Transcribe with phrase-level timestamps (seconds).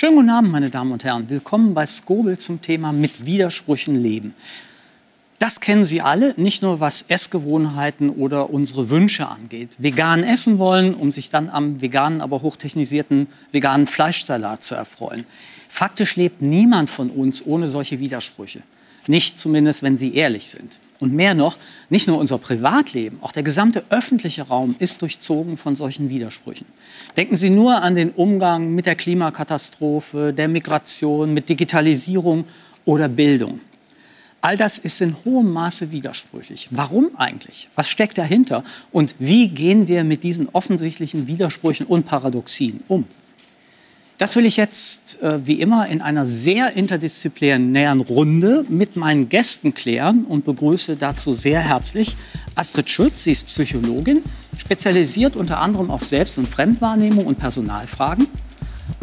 [0.00, 1.28] Schönen guten Abend, meine Damen und Herren.
[1.28, 4.32] Willkommen bei Skobel zum Thema mit Widersprüchen leben.
[5.40, 9.70] Das kennen Sie alle, nicht nur was Essgewohnheiten oder unsere Wünsche angeht.
[9.78, 15.24] Vegan essen wollen, um sich dann am veganen, aber hochtechnisierten veganen Fleischsalat zu erfreuen.
[15.68, 18.62] Faktisch lebt niemand von uns ohne solche Widersprüche.
[19.08, 20.78] Nicht zumindest, wenn Sie ehrlich sind.
[21.00, 21.56] Und mehr noch,
[21.90, 26.66] nicht nur unser Privatleben, auch der gesamte öffentliche Raum ist durchzogen von solchen Widersprüchen.
[27.16, 32.44] Denken Sie nur an den Umgang mit der Klimakatastrophe, der Migration, mit Digitalisierung
[32.84, 33.60] oder Bildung.
[34.40, 36.68] All das ist in hohem Maße widersprüchlich.
[36.70, 37.68] Warum eigentlich?
[37.74, 38.62] Was steckt dahinter?
[38.92, 43.04] Und wie gehen wir mit diesen offensichtlichen Widersprüchen und Paradoxien um?
[44.18, 49.74] Das will ich jetzt äh, wie immer in einer sehr interdisziplinären Runde mit meinen Gästen
[49.74, 52.16] klären und begrüße dazu sehr herzlich
[52.56, 53.22] Astrid Schütz.
[53.22, 54.24] Sie ist Psychologin,
[54.58, 58.26] spezialisiert unter anderem auf Selbst- und Fremdwahrnehmung und Personalfragen.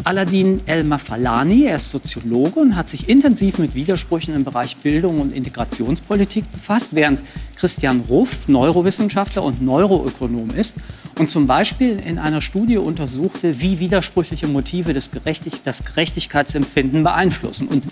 [0.04, 5.34] Aladin El-Mafalani, er ist Soziologe und hat sich intensiv mit Widersprüchen im Bereich Bildung und
[5.34, 7.20] Integrationspolitik befasst, während
[7.56, 10.76] Christian Ruff Neurowissenschaftler und Neuroökonom ist
[11.18, 17.68] und zum Beispiel in einer Studie untersuchte, wie widersprüchliche Motive das, Gerechtig das Gerechtigkeitsempfinden beeinflussen.
[17.68, 17.84] Und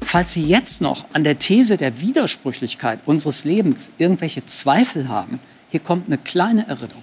[0.00, 5.80] falls Sie jetzt noch an der These der Widersprüchlichkeit unseres Lebens irgendwelche Zweifel haben, hier
[5.80, 7.02] kommt eine kleine Erinnerung.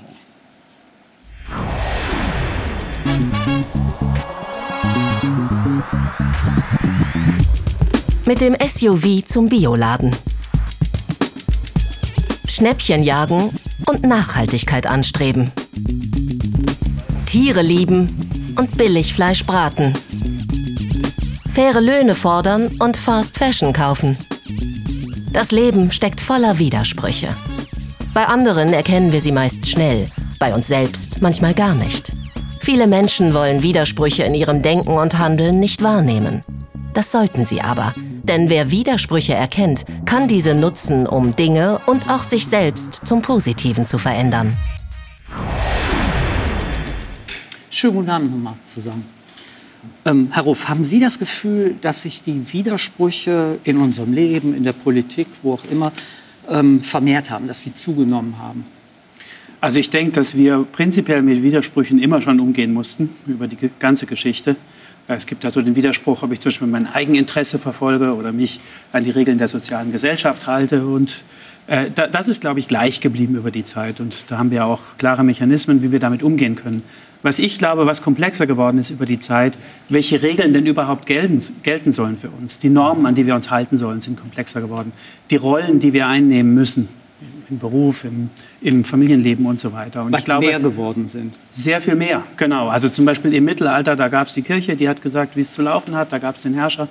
[8.26, 10.16] Mit dem SUV zum Bioladen.
[12.48, 13.50] Schnäppchen jagen
[13.86, 15.52] und Nachhaltigkeit anstreben.
[17.26, 19.94] Tiere lieben und Billigfleisch braten.
[21.54, 24.18] Faire Löhne fordern und Fast Fashion kaufen.
[25.32, 27.36] Das Leben steckt voller Widersprüche.
[28.14, 32.12] Bei anderen erkennen wir sie meist schnell, bei uns selbst manchmal gar nicht.
[32.66, 36.44] Viele Menschen wollen Widersprüche in ihrem Denken und Handeln nicht wahrnehmen.
[36.96, 42.24] Das sollten sie aber, denn wer Widersprüche erkennt, kann diese nutzen, um Dinge und auch
[42.24, 44.58] sich selbst zum Positiven zu verändern.
[47.70, 49.06] Schönen guten Abend nochmal zusammen.
[50.04, 54.64] Ähm, Herr Ruff, haben Sie das Gefühl, dass sich die Widersprüche in unserem Leben, in
[54.64, 55.92] der Politik, wo auch immer,
[56.50, 58.66] ähm, vermehrt haben, dass sie zugenommen haben?
[59.62, 64.06] Also ich denke, dass wir prinzipiell mit Widersprüchen immer schon umgehen mussten, über die ganze
[64.06, 64.56] Geschichte.
[65.08, 68.60] Es gibt also den Widerspruch, ob ich zum Beispiel mein Eigeninteresse verfolge oder mich
[68.92, 70.86] an die Regeln der sozialen Gesellschaft halte.
[70.86, 71.24] Und
[71.68, 74.00] äh, das ist, glaube ich, gleich geblieben über die Zeit.
[74.00, 76.84] Und da haben wir auch klare Mechanismen, wie wir damit umgehen können.
[77.22, 79.58] Was ich glaube, was komplexer geworden ist über die Zeit,
[79.90, 82.60] welche Regeln denn überhaupt gelten, gelten sollen für uns.
[82.60, 84.92] Die Normen, an die wir uns halten sollen, sind komplexer geworden.
[85.32, 86.88] Die Rollen, die wir einnehmen müssen,
[87.50, 88.30] im Beruf, im,
[88.62, 90.04] im Familienleben und so weiter.
[90.04, 91.34] Und Weil es mehr geworden sind.
[91.54, 92.70] Sehr viel mehr, genau.
[92.70, 95.54] Also zum Beispiel im Mittelalter, da gab es die Kirche, die hat gesagt, wie es
[95.54, 96.12] zu laufen hat.
[96.12, 96.88] Da gab es den Herrscher.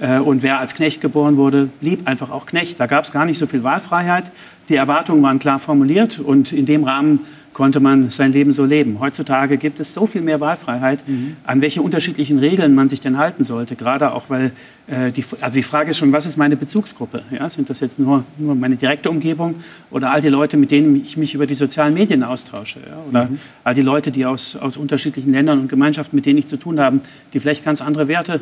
[0.00, 2.78] Äh, und wer als Knecht geboren wurde, blieb einfach auch Knecht.
[2.80, 4.30] Da gab es gar nicht so viel Wahlfreiheit.
[4.68, 7.20] Die Erwartungen waren klar formuliert und in dem Rahmen
[7.58, 9.00] konnte man sein Leben so leben.
[9.00, 11.34] Heutzutage gibt es so viel mehr Wahlfreiheit, mhm.
[11.42, 13.74] an welche unterschiedlichen Regeln man sich denn halten sollte.
[13.74, 14.52] Gerade auch, weil
[14.86, 17.24] äh, die, also die Frage ist schon, was ist meine Bezugsgruppe?
[17.32, 19.56] Ja, sind das jetzt nur, nur meine direkte Umgebung
[19.90, 22.78] oder all die Leute, mit denen ich mich über die sozialen Medien austausche?
[22.78, 23.02] Ja?
[23.08, 23.40] Oder mhm.
[23.64, 26.78] all die Leute, die aus, aus unterschiedlichen Ländern und Gemeinschaften, mit denen ich zu tun
[26.78, 27.00] habe,
[27.32, 28.38] die vielleicht ganz andere Werte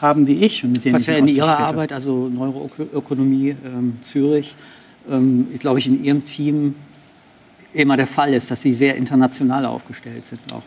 [0.00, 0.64] haben wie ich.
[0.64, 4.56] Und mit denen Was ja in Ihrer Arbeit, also Neuroökonomie ähm, Zürich,
[5.10, 6.76] ähm, glaube ich, in Ihrem Team
[7.74, 10.62] immer der Fall ist, dass Sie sehr international aufgestellt sind auch.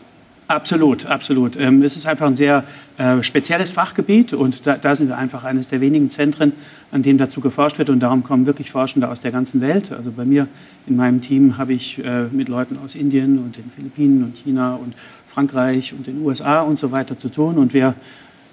[0.48, 1.60] Absolut, absolut.
[1.60, 2.64] Ähm, es ist einfach ein sehr
[2.96, 6.52] äh, spezielles Fachgebiet und da, da, sind wir einfach eines der wenigen Zentren,
[6.90, 9.92] an dem dazu geforscht wird und darum kommen wirklich Forschende aus der ganzen Welt.
[9.92, 10.48] Also bei mir
[10.86, 14.76] in meinem Team habe ich äh, mit Leuten aus Indien und den Philippinen und China
[14.76, 14.94] und
[15.26, 17.94] Frankreich und den USA und so weiter zu tun und wir,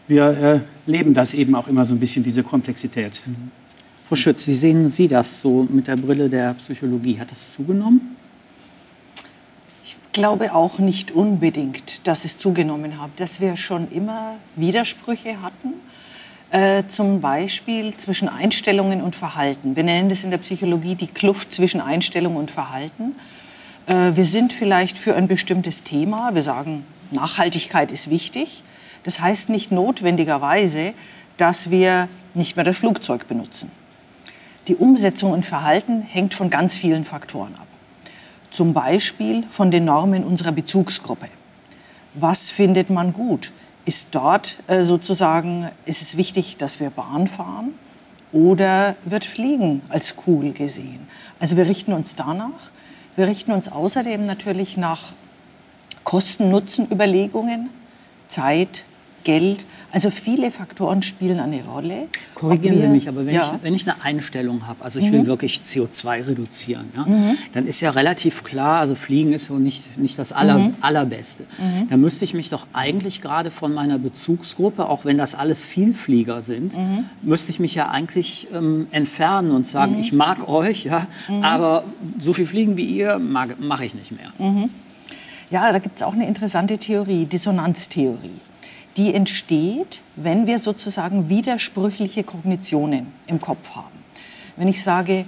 [0.09, 0.59] wir äh,
[0.91, 3.21] leben das eben auch immer so ein bisschen, diese Komplexität.
[3.25, 3.51] Mhm.
[4.09, 7.17] Frau Schütz, wie sehen Sie das so mit der Brille der Psychologie?
[7.21, 8.01] Hat das zugenommen?
[10.15, 15.73] Glaube auch nicht unbedingt, dass es zugenommen hat, dass wir schon immer Widersprüche hatten,
[16.51, 19.75] äh, zum Beispiel zwischen Einstellungen und Verhalten.
[19.75, 23.13] Wir nennen das in der Psychologie die Kluft zwischen Einstellung und Verhalten.
[23.87, 28.63] Äh, wir sind vielleicht für ein bestimmtes Thema, wir sagen, Nachhaltigkeit ist wichtig.
[29.03, 30.93] Das heißt nicht notwendigerweise,
[31.35, 33.69] dass wir nicht mehr das Flugzeug benutzen.
[34.69, 37.64] Die Umsetzung und Verhalten hängt von ganz vielen Faktoren ab
[38.55, 41.27] zum Beispiel von den Normen unserer Bezugsgruppe.
[42.13, 43.51] Was findet man gut?
[43.83, 47.73] Ist dort äh, sozusagen, ist es wichtig, dass wir Bahn fahren
[48.31, 51.07] oder wird Fliegen als cool gesehen?
[51.39, 52.71] Also wir richten uns danach.
[53.15, 55.13] Wir richten uns außerdem natürlich nach
[56.03, 57.69] Kosten-Nutzen-Überlegungen,
[58.27, 58.83] Zeit,
[59.25, 59.65] Geld.
[59.91, 62.07] Also viele Faktoren spielen eine Rolle.
[62.33, 63.51] Korrigieren Ob Sie wir- mich, aber wenn, ja.
[63.53, 67.05] ich, wenn ich eine Einstellung habe, also ich will wirklich CO2 reduzieren, ja,
[67.53, 71.43] dann ist ja relativ klar, also Fliegen ist so nicht, nicht das Aller, Allerbeste.
[71.89, 76.41] Da müsste ich mich doch eigentlich gerade von meiner Bezugsgruppe, auch wenn das alles Vielflieger
[76.41, 76.73] sind,
[77.21, 81.07] müsste ich mich ja eigentlich ähm, entfernen und sagen, ich mag euch, ja,
[81.41, 81.83] aber
[82.19, 84.29] so viel Fliegen wie ihr mache ich nicht mehr.
[85.51, 88.41] Ja, da gibt es auch eine interessante Theorie, Dissonanztheorie.
[88.97, 93.97] Die entsteht, wenn wir sozusagen widersprüchliche Kognitionen im Kopf haben.
[94.55, 95.25] Wenn ich sage,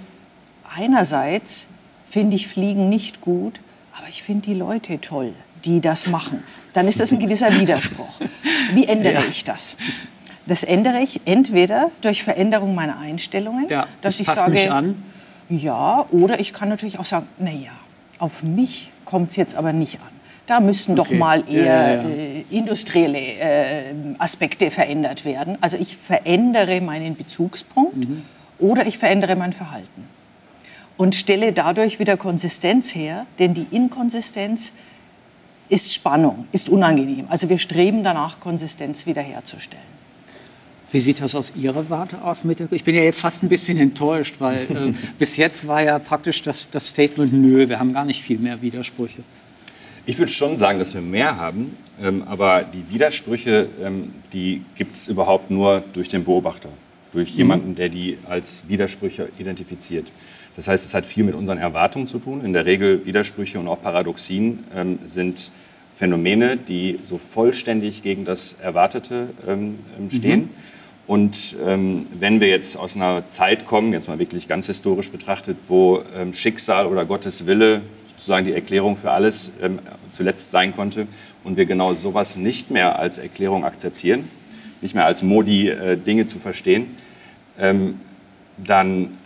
[0.74, 1.68] einerseits
[2.08, 3.60] finde ich Fliegen nicht gut,
[3.96, 5.34] aber ich finde die Leute toll,
[5.64, 6.42] die das machen,
[6.72, 8.20] dann ist das ein gewisser Widerspruch.
[8.72, 9.76] Wie ändere ich das?
[10.46, 14.94] Das ändere ich entweder durch Veränderung meiner Einstellungen, Ja, dass ich sage,
[15.50, 17.72] ja, oder ich kann natürlich auch sagen, naja,
[18.18, 20.17] auf mich kommt es jetzt aber nicht an.
[20.48, 21.18] Da müssten doch Okay.
[21.18, 22.08] mal Ja, eher ja, ja.
[22.08, 25.58] Äh, industrielle äh, Aspekte verändert werden.
[25.60, 28.22] Also ich verändere meinen Bezugspunkt Mhm.
[28.58, 30.04] oder ich verändere mein Verhalten.
[30.96, 34.72] Und stelle dadurch wieder Konsistenz her, denn die Inkonsistenz
[35.68, 37.26] ist Spannung, ist unangenehm.
[37.28, 39.84] Also wir streben danach, Konsistenz wiederherzustellen.
[40.90, 42.42] Wie sieht das aus Ihrer Warte aus?
[42.44, 45.82] Mit der, ich bin ja jetzt fast ein bisschen enttäuscht, weil äh, bis jetzt war
[45.82, 49.20] ja praktisch das, das Statement, nö, wir haben gar nicht viel mehr Widersprüche.
[50.08, 54.96] Ich würde schon sagen, dass wir mehr haben, ähm, aber die Widersprüche, ähm, die gibt
[54.96, 56.70] es überhaupt nur durch den Beobachter,
[57.12, 60.06] durch jemanden, der die als Widersprüche identifiziert.
[60.56, 62.42] Das heißt, es hat viel mit unseren Erwartungen zu tun.
[62.42, 65.52] In der Regel Widersprüche und auch Paradoxien ähm, sind
[65.94, 70.48] Phänomene, die so vollständig gegen das Erwartete ähm, ähm, stehen.
[71.06, 75.58] Und ähm, wenn wir jetzt aus einer Zeit kommen, jetzt mal wirklich ganz historisch betrachtet,
[75.68, 77.82] wo ähm, Schicksal oder Gottes Wille
[78.18, 79.78] sozusagen die Erklärung für alles ähm,
[80.10, 81.06] zuletzt sein konnte
[81.44, 84.28] und wir genau sowas nicht mehr als Erklärung akzeptieren,
[84.80, 86.86] nicht mehr als Modi äh, Dinge zu verstehen,
[87.58, 88.00] ähm,
[88.56, 89.18] dann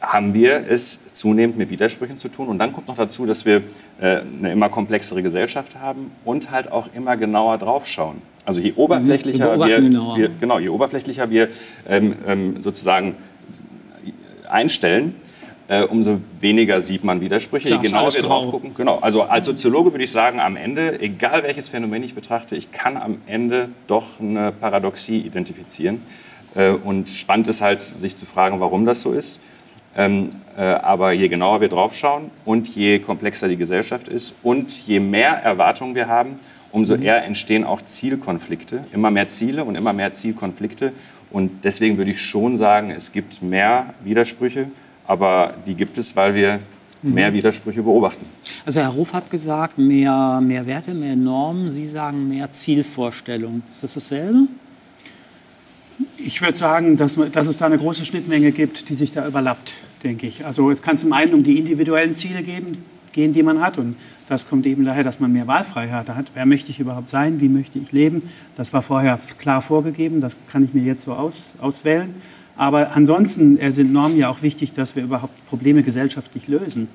[0.00, 2.48] haben wir es zunehmend mit Widersprüchen zu tun.
[2.48, 3.62] Und dann kommt noch dazu, dass wir
[4.00, 8.22] äh, eine immer komplexere Gesellschaft haben und halt auch immer genauer draufschauen.
[8.44, 9.60] Also je oberflächlicher Mhm.
[9.60, 11.48] Wir beobachten wir, wir, genau, je oberflächlicher wir
[11.88, 13.16] ähm, ähm, sozusagen
[14.48, 15.14] einstellen,
[15.68, 17.68] äh, umso weniger sieht man Widersprüche.
[17.68, 18.42] Klar, je genauer wir grau.
[18.42, 18.98] drauf gucken, genau.
[19.00, 22.96] Also als Soziologe würde ich sagen, am Ende, egal welches Phänomen ich betrachte, ich kann
[22.96, 26.00] am Ende doch eine Paradoxie identifizieren.
[26.54, 29.40] Äh, und spannend ist halt, sich zu fragen, warum das so ist.
[29.94, 35.00] Ähm, äh, aber je genauer wir draufschauen und je komplexer die Gesellschaft ist und je
[35.00, 36.40] mehr Erwartungen wir haben,
[36.72, 38.84] umso eher entstehen auch Zielkonflikte.
[38.92, 40.92] Immer mehr Ziele und immer mehr Zielkonflikte.
[41.30, 44.68] Und deswegen würde ich schon sagen, es gibt mehr Widersprüche,
[45.08, 46.60] aber die gibt es, weil wir
[47.02, 48.24] mehr Widersprüche beobachten.
[48.66, 51.70] Also Herr Ruf hat gesagt, mehr, mehr Werte, mehr Normen.
[51.70, 53.62] Sie sagen mehr Zielvorstellung.
[53.72, 54.40] Ist das dasselbe?
[56.16, 59.26] Ich würde sagen, dass, man- dass es da eine große Schnittmenge gibt, die sich da
[59.26, 59.74] überlappt,
[60.04, 60.44] denke ich.
[60.44, 63.78] Also es kann zum einen um die individuellen Ziele geben, gehen, die man hat.
[63.78, 63.96] Und
[64.28, 66.30] das kommt eben daher, dass man mehr Wahlfreiheit hat.
[66.34, 67.40] Wer möchte ich überhaupt sein?
[67.40, 68.22] Wie möchte ich leben?
[68.56, 70.20] Das war vorher klar vorgegeben.
[70.20, 72.14] Das kann ich mir jetzt so aus, auswählen.
[72.58, 76.88] Aber ansonsten äh, sind Normen ja auch wichtig, dass wir überhaupt Probleme gesellschaftlich lösen.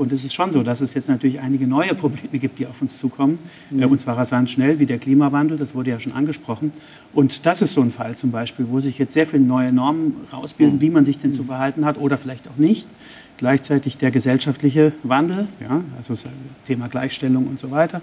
[0.00, 2.80] Und es ist schon so, dass es jetzt natürlich einige neue Probleme gibt, die auf
[2.80, 3.38] uns zukommen.
[3.78, 6.72] Äh, und zwar rasant schnell, wie der Klimawandel, das wurde ja schon angesprochen.
[7.12, 10.16] Und das ist so ein Fall zum Beispiel, wo sich jetzt sehr viele neue Normen
[10.32, 12.88] rausbilden, wie man sich denn zu verhalten hat oder vielleicht auch nicht.
[13.36, 16.24] Gleichzeitig der gesellschaftliche Wandel, ja, also das
[16.66, 18.00] Thema Gleichstellung und so weiter.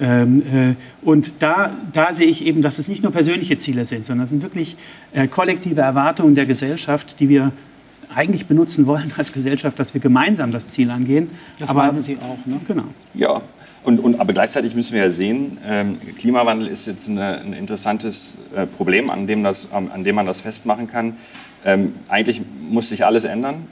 [0.00, 4.06] Ähm, äh, und da, da sehe ich eben, dass es nicht nur persönliche Ziele sind,
[4.06, 4.76] sondern es sind wirklich
[5.12, 7.50] äh, kollektive Erwartungen der Gesellschaft, die wir
[8.14, 11.30] eigentlich benutzen wollen als Gesellschaft, dass wir gemeinsam das Ziel angehen.
[11.58, 12.60] Das meinen Sie auch, ne?
[12.66, 12.84] Genau.
[13.14, 13.40] Ja,
[13.82, 18.36] und, und, aber gleichzeitig müssen wir ja sehen, ähm, Klimawandel ist jetzt eine, ein interessantes
[18.54, 21.16] äh, Problem, an dem, das, an, an dem man das festmachen kann.
[21.64, 23.66] Ähm, eigentlich muss sich alles ändern,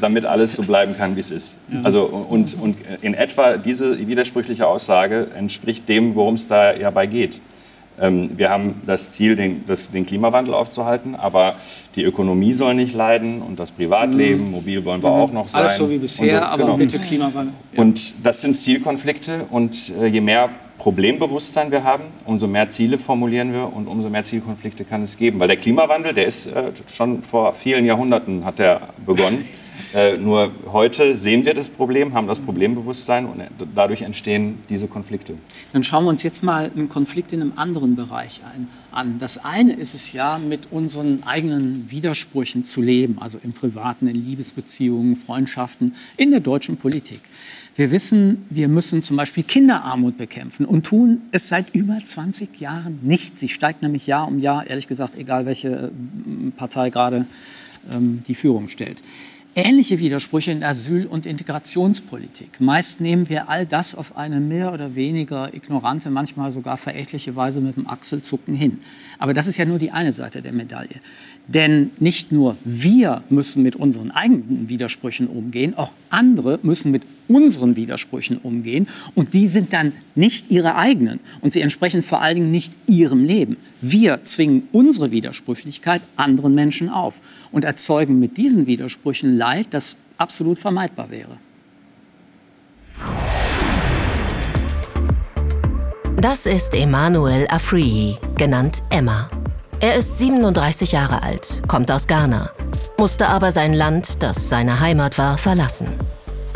[0.00, 1.56] damit alles so bleiben kann, wie es ist.
[1.84, 7.06] Also, und, und in etwa diese widersprüchliche Aussage entspricht dem, worum es da ja bei
[7.06, 7.40] geht.
[8.00, 11.54] Ähm, wir haben das Ziel, den, das, den Klimawandel aufzuhalten, aber
[11.94, 15.62] die Ökonomie soll nicht leiden und das Privatleben, mobil wollen wir auch noch sein.
[15.62, 16.76] Alles so wie bisher, so, aber genau.
[16.76, 17.54] bitte Klimawandel.
[17.76, 23.52] Und das sind Zielkonflikte und äh, je mehr Problembewusstsein wir haben, umso mehr Ziele formulieren
[23.52, 25.40] wir und umso mehr Zielkonflikte kann es geben.
[25.40, 29.44] Weil der Klimawandel, der ist äh, schon vor vielen Jahrhunderten hat der begonnen.
[29.94, 33.42] Äh, nur heute sehen wir das Problem, haben das Problembewusstsein und
[33.74, 35.34] dadurch entstehen diese Konflikte.
[35.72, 39.18] Dann schauen wir uns jetzt mal einen Konflikt in einem anderen Bereich ein, an.
[39.18, 44.16] Das eine ist es ja, mit unseren eigenen Widersprüchen zu leben, also im Privaten, in
[44.16, 47.20] Liebesbeziehungen, Freundschaften, in der deutschen Politik.
[47.76, 52.98] Wir wissen, wir müssen zum Beispiel Kinderarmut bekämpfen und tun es seit über 20 Jahren
[53.02, 53.38] nicht.
[53.38, 57.26] Sie steigt nämlich Jahr um Jahr, ehrlich gesagt, egal welche äh, Partei gerade
[57.92, 59.02] ähm, die Führung stellt.
[59.58, 62.60] Ähnliche Widersprüche in Asyl- und Integrationspolitik.
[62.60, 67.62] Meist nehmen wir all das auf eine mehr oder weniger ignorante, manchmal sogar verächtliche Weise
[67.62, 68.80] mit dem Achselzucken hin.
[69.18, 71.00] Aber das ist ja nur die eine Seite der Medaille.
[71.48, 77.76] Denn nicht nur wir müssen mit unseren eigenen Widersprüchen umgehen, auch andere müssen mit unseren
[77.76, 78.88] Widersprüchen umgehen.
[79.14, 81.20] Und die sind dann nicht ihre eigenen.
[81.40, 83.56] Und sie entsprechen vor allen Dingen nicht ihrem Leben.
[83.80, 87.20] Wir zwingen unsere Widersprüchlichkeit anderen Menschen auf
[87.52, 91.38] und erzeugen mit diesen Widersprüchen Leid, das absolut vermeidbar wäre.
[96.28, 99.30] Das ist Emmanuel Afrihi, genannt Emma.
[99.78, 102.50] Er ist 37 Jahre alt, kommt aus Ghana,
[102.98, 105.86] musste aber sein Land, das seine Heimat war, verlassen.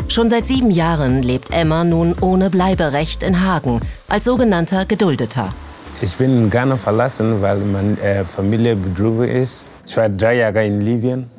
[0.09, 5.53] Schon seit sieben Jahren lebt Emma nun ohne Bleiberecht in Hagen, als sogenannter Geduldeter.
[6.01, 9.65] Ich bin in Ghana verlassen, weil meine äh, Familie betrogen ist.
[9.87, 11.29] Ich war drei Jahre in Libyen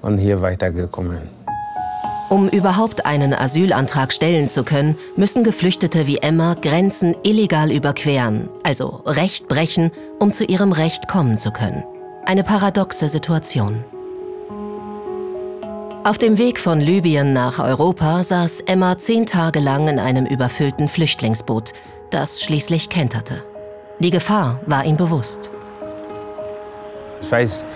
[0.00, 1.37] und hier weitergekommen.
[2.28, 9.00] Um überhaupt einen Asylantrag stellen zu können, müssen Geflüchtete wie Emma Grenzen illegal überqueren, also
[9.06, 11.82] Recht brechen, um zu ihrem Recht kommen zu können.
[12.26, 13.82] Eine paradoxe Situation.
[16.04, 20.88] Auf dem Weg von Libyen nach Europa saß Emma zehn Tage lang in einem überfüllten
[20.88, 21.72] Flüchtlingsboot,
[22.10, 23.42] das schließlich kenterte.
[24.00, 25.50] Die Gefahr war ihm bewusst.
[27.22, 27.66] Ich weiß,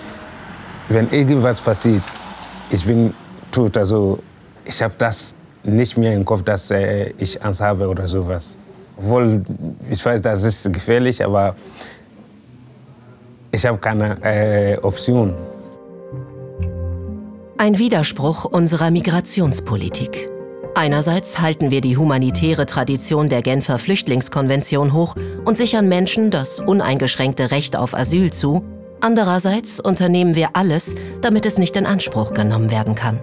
[0.89, 2.03] wenn irgendwas passiert,
[2.69, 3.13] ich bin
[3.51, 4.19] tot, also
[4.65, 8.57] ich habe das nicht mehr im Kopf, dass äh, ich Angst habe oder sowas.
[8.97, 9.43] Obwohl,
[9.89, 11.55] ich weiß, das ist gefährlich, aber
[13.51, 15.33] ich habe keine äh, Option.
[17.57, 20.29] Ein Widerspruch unserer Migrationspolitik.
[20.75, 25.15] Einerseits halten wir die humanitäre Tradition der Genfer Flüchtlingskonvention hoch
[25.45, 28.63] und sichern Menschen das uneingeschränkte Recht auf Asyl zu.
[28.99, 33.19] Andererseits unternehmen wir alles, damit es nicht in Anspruch genommen werden kann.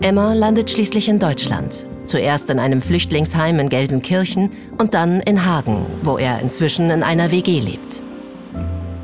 [0.00, 1.86] Emma landet schließlich in Deutschland.
[2.06, 7.30] Zuerst in einem Flüchtlingsheim in Gelsenkirchen und dann in Hagen, wo er inzwischen in einer
[7.30, 8.02] WG lebt.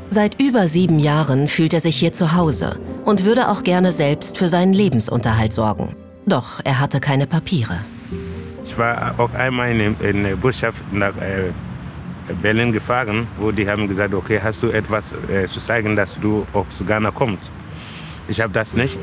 [0.09, 4.37] Seit über sieben Jahren fühlt er sich hier zu Hause und würde auch gerne selbst
[4.37, 5.95] für seinen Lebensunterhalt sorgen.
[6.25, 7.79] Doch er hatte keine Papiere.
[8.63, 11.51] Ich war auch einmal in, in der Botschaft nach äh,
[12.41, 16.45] Berlin gefahren, wo die haben gesagt, okay, hast du etwas äh, zu zeigen, dass du
[16.53, 17.49] auch zu Ghana kommst.
[18.27, 18.99] Ich habe das nicht.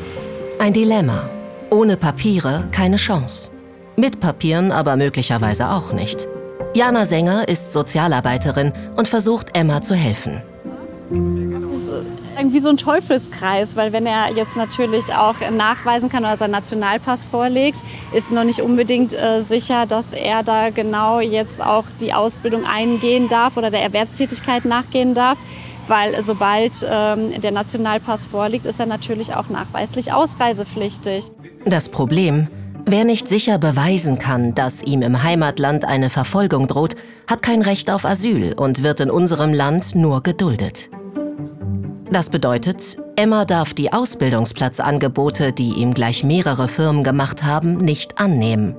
[0.58, 1.28] Ein Dilemma.
[1.70, 3.52] Ohne Papiere keine Chance.
[3.96, 6.26] Mit Papieren aber möglicherweise auch nicht.
[6.74, 10.40] Jana Sänger ist Sozialarbeiterin und versucht Emma zu helfen.
[11.10, 11.92] Ist
[12.38, 17.26] irgendwie so ein Teufelskreis, weil wenn er jetzt natürlich auch nachweisen kann oder seinen Nationalpass
[17.26, 17.82] vorlegt,
[18.12, 23.28] ist noch nicht unbedingt äh, sicher, dass er da genau jetzt auch die Ausbildung eingehen
[23.28, 25.36] darf oder der Erwerbstätigkeit nachgehen darf
[25.88, 31.24] weil sobald ähm, der Nationalpass vorliegt, ist er natürlich auch nachweislich ausreisepflichtig.
[31.68, 32.48] Das Problem,
[32.86, 36.96] wer nicht sicher beweisen kann, dass ihm im Heimatland eine Verfolgung droht,
[37.26, 40.88] hat kein Recht auf Asyl und wird in unserem Land nur geduldet.
[42.10, 48.74] Das bedeutet, Emma darf die Ausbildungsplatzangebote, die ihm gleich mehrere Firmen gemacht haben, nicht annehmen.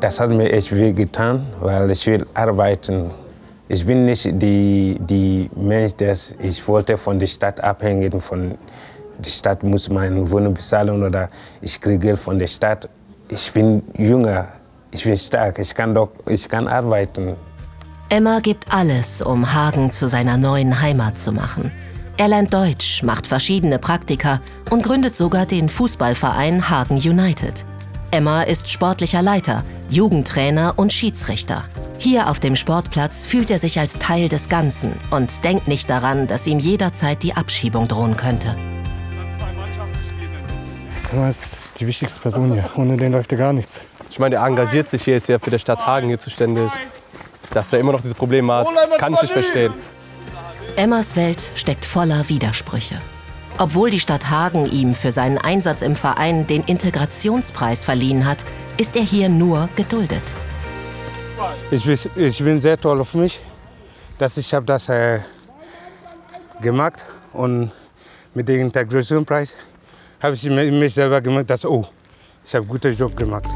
[0.00, 3.10] Das hat mir echt weh getan, weil ich will arbeiten
[3.72, 8.20] ich bin nicht die, die Mensch, der ich wollte von der Stadt abhängen.
[8.20, 8.58] Von
[9.24, 11.28] der Stadt muss meine Wohnung bezahlen oder
[11.60, 12.88] ich kriege Geld von der Stadt.
[13.28, 14.48] Ich bin jünger,
[14.90, 17.36] ich bin stark, ich kann, doch, ich kann arbeiten.
[18.08, 21.72] Emma gibt alles, um Hagen zu seiner neuen Heimat zu machen.
[22.18, 27.64] Er lernt Deutsch, macht verschiedene Praktika und gründet sogar den Fußballverein Hagen United.
[28.10, 31.64] Emma ist sportlicher Leiter, Jugendtrainer und Schiedsrichter.
[31.98, 36.26] Hier auf dem Sportplatz fühlt er sich als Teil des Ganzen und denkt nicht daran,
[36.26, 38.56] dass ihm jederzeit die Abschiebung drohen könnte.
[41.14, 42.70] Er ist die wichtigste Person hier.
[42.74, 43.80] Ohne den läuft ja gar nichts.
[44.08, 46.70] Ich meine, er engagiert sich hier, ist ja für die Stadt Hagen hier zuständig.
[47.52, 48.66] Dass er immer noch diese Probleme hat,
[48.98, 49.74] kann ich nicht verstehen.
[50.76, 52.96] Emmas Welt steckt voller Widersprüche.
[53.58, 58.44] Obwohl die Stadt Hagen ihm für seinen Einsatz im Verein den Integrationspreis verliehen hat,
[58.78, 60.22] ist er hier nur geduldet.
[61.70, 63.42] Ich, ich bin sehr toll auf mich,
[64.18, 65.20] dass ich habe das äh,
[66.62, 67.04] gemacht
[67.34, 67.70] und
[68.32, 69.56] mit dem Integrationspreis
[70.22, 71.84] habe ich mir selber gemerkt, dass, oh,
[72.44, 73.48] ich habe einen guten Job gemacht.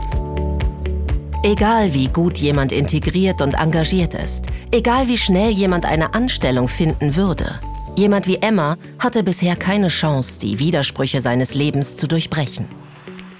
[1.42, 7.14] Egal wie gut jemand integriert und engagiert ist, egal wie schnell jemand eine Anstellung finden
[7.14, 7.60] würde,
[7.94, 12.66] jemand wie Emma hatte bisher keine Chance, die Widersprüche seines Lebens zu durchbrechen.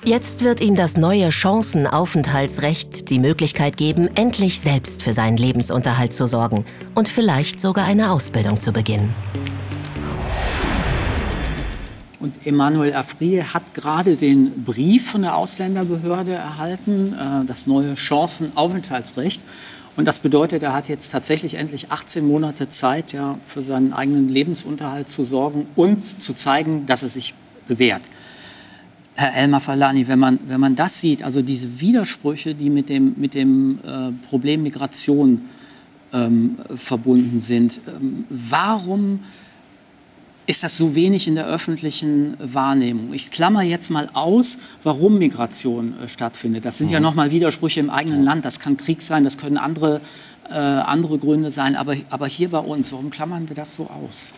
[0.05, 6.29] Jetzt wird ihm das neue Chancenaufenthaltsrecht die Möglichkeit geben, endlich selbst für seinen Lebensunterhalt zu
[6.29, 6.65] sorgen
[6.95, 9.13] und vielleicht sogar eine Ausbildung zu beginnen.
[12.27, 19.43] Und Emmanuel Afrie hat gerade den Brief von der Ausländerbehörde erhalten, äh, das neue Chancenaufenthaltsrecht.
[19.95, 24.29] Und das bedeutet, er hat jetzt tatsächlich endlich 18 Monate Zeit, ja, für seinen eigenen
[24.29, 27.33] Lebensunterhalt zu sorgen und zu zeigen, dass er sich
[27.69, 28.03] bewährt.
[29.15, 33.15] Herr Elmar Falani, wenn man, wenn man das sieht, also diese Widersprüche, die mit dem,
[33.19, 35.43] mit dem äh, Problem Migration
[36.13, 39.21] ähm, verbunden sind, ähm, warum
[40.47, 43.13] ist das so wenig in der öffentlichen Wahrnehmung.
[43.13, 46.65] Ich klammer jetzt mal aus, warum Migration äh, stattfindet.
[46.65, 46.93] Das sind mhm.
[46.95, 48.45] ja nochmal Widersprüche im eigenen Land.
[48.45, 50.01] Das kann Krieg sein, das können andere,
[50.49, 51.75] äh, andere Gründe sein.
[51.75, 54.33] Aber, aber hier bei uns, warum klammern wir das so aus?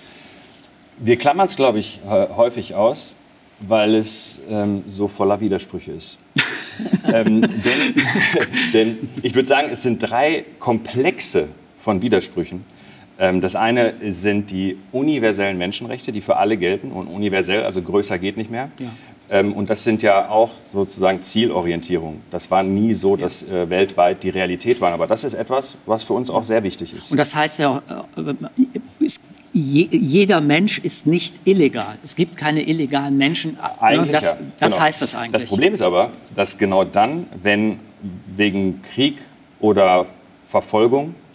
[0.98, 3.12] Wir klammern es, glaube ich, häufig aus,
[3.60, 6.18] weil es ähm, so voller Widersprüche ist.
[7.04, 7.50] ähm, denn,
[8.72, 12.64] denn ich würde sagen, es sind drei Komplexe von Widersprüchen
[13.18, 18.36] das eine sind die universellen Menschenrechte, die für alle gelten und universell, also größer geht
[18.36, 18.70] nicht mehr.
[18.78, 18.86] Ja.
[19.30, 22.22] Ähm, und das sind ja auch sozusagen Zielorientierungen.
[22.30, 24.92] Das war nie so, dass äh, weltweit die Realität war.
[24.92, 27.10] Aber das ist etwas, was für uns auch sehr wichtig ist.
[27.10, 27.82] Und das heißt ja,
[28.16, 28.34] äh,
[29.52, 31.98] jeder Mensch ist nicht illegal.
[32.04, 33.58] Es gibt keine illegalen Menschen.
[33.80, 34.36] Eigentlich, das, ja.
[34.60, 34.84] das genau.
[34.84, 35.32] heißt das eigentlich.
[35.32, 37.80] Das Problem ist aber, dass genau dann, wenn
[38.26, 39.20] wegen Krieg
[39.60, 40.06] oder
[40.46, 41.27] Verfolgung äh,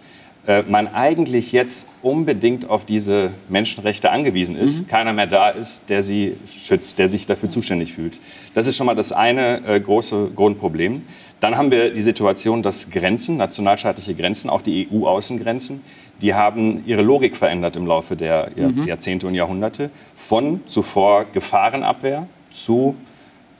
[0.68, 4.88] man eigentlich jetzt unbedingt auf diese Menschenrechte angewiesen ist, mhm.
[4.88, 8.20] keiner mehr da ist, der sie schützt, der sich dafür zuständig fühlt.
[8.54, 11.04] Das ist schon mal das eine äh, große Grundproblem.
[11.40, 15.82] Dann haben wir die Situation, dass Grenzen, nationalstaatliche Grenzen, auch die EU-Außengrenzen,
[16.22, 18.80] die haben ihre Logik verändert im Laufe der mhm.
[18.80, 19.90] Jahrzehnte und Jahrhunderte.
[20.16, 22.96] Von zuvor Gefahrenabwehr zu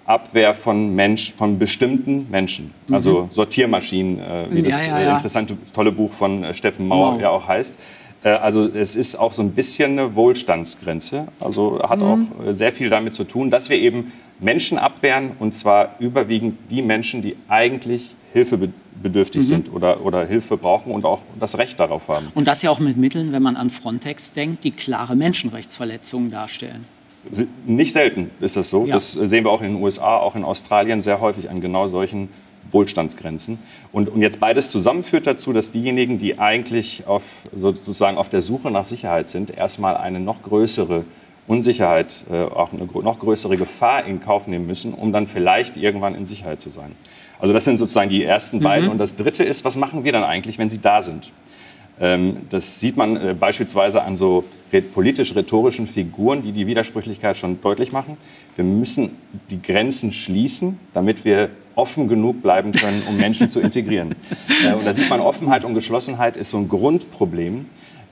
[0.06, 2.94] Abwehr von, Mensch, von bestimmten Menschen, mhm.
[2.94, 5.12] also Sortiermaschinen, äh, wie ja, das ja, ja.
[5.12, 7.22] Äh, interessante, tolle Buch von äh, Steffen Mauer wow.
[7.22, 7.80] ja auch heißt.
[8.24, 12.06] Äh, also es ist auch so ein bisschen eine Wohlstandsgrenze, also hat mhm.
[12.06, 16.82] auch sehr viel damit zu tun, dass wir eben Menschen abwehren und zwar überwiegend die
[16.82, 19.48] Menschen, die eigentlich hilfebedürftig mhm.
[19.48, 22.28] sind oder, oder Hilfe brauchen und auch das Recht darauf haben.
[22.34, 26.86] Und das ja auch mit Mitteln, wenn man an Frontex denkt, die klare Menschenrechtsverletzungen darstellen.
[27.66, 28.86] Nicht selten ist das so.
[28.86, 28.94] Ja.
[28.94, 32.30] Das sehen wir auch in den USA, auch in Australien sehr häufig an genau solchen
[32.72, 33.60] Wohlstandsgrenzen.
[33.92, 37.24] Und, und jetzt beides zusammen führt dazu, dass diejenigen, die eigentlich auf,
[37.56, 41.06] sozusagen auf der Suche nach Sicherheit sind, erstmal eine noch größere
[41.48, 46.16] Unsicherheit, äh, auch eine noch größere Gefahr in Kauf nehmen müssen, um dann vielleicht irgendwann
[46.16, 46.92] in Sicherheit zu sein.
[47.40, 48.86] Also das sind sozusagen die ersten beiden.
[48.86, 48.92] Mhm.
[48.92, 51.34] Und das Dritte ist, was machen wir dann eigentlich, wenn sie da sind?
[52.00, 54.44] Ähm, das sieht man äh, beispielsweise an so
[54.94, 58.18] politisch-rhetorischen Figuren, die die Widersprüchlichkeit schon deutlich machen.
[58.56, 59.12] Wir müssen
[59.52, 64.16] die Grenzen schließen, damit wir offen genug bleiben können, um Menschen zu integrieren.
[64.66, 67.66] Äh, und da sieht man, Offenheit und Geschlossenheit ist so ein Grundproblem.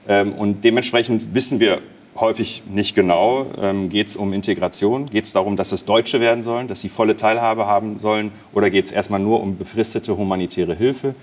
[0.08, 1.80] Ähm, und dementsprechend wissen wir
[2.16, 6.42] häufig nicht genau, ähm, geht es um Integration, geht es darum, dass es Deutsche werden
[6.42, 10.74] sollen, dass sie volle Teilhabe haben sollen, oder geht es erstmal nur um befristete humanitäre
[10.74, 11.14] Hilfe,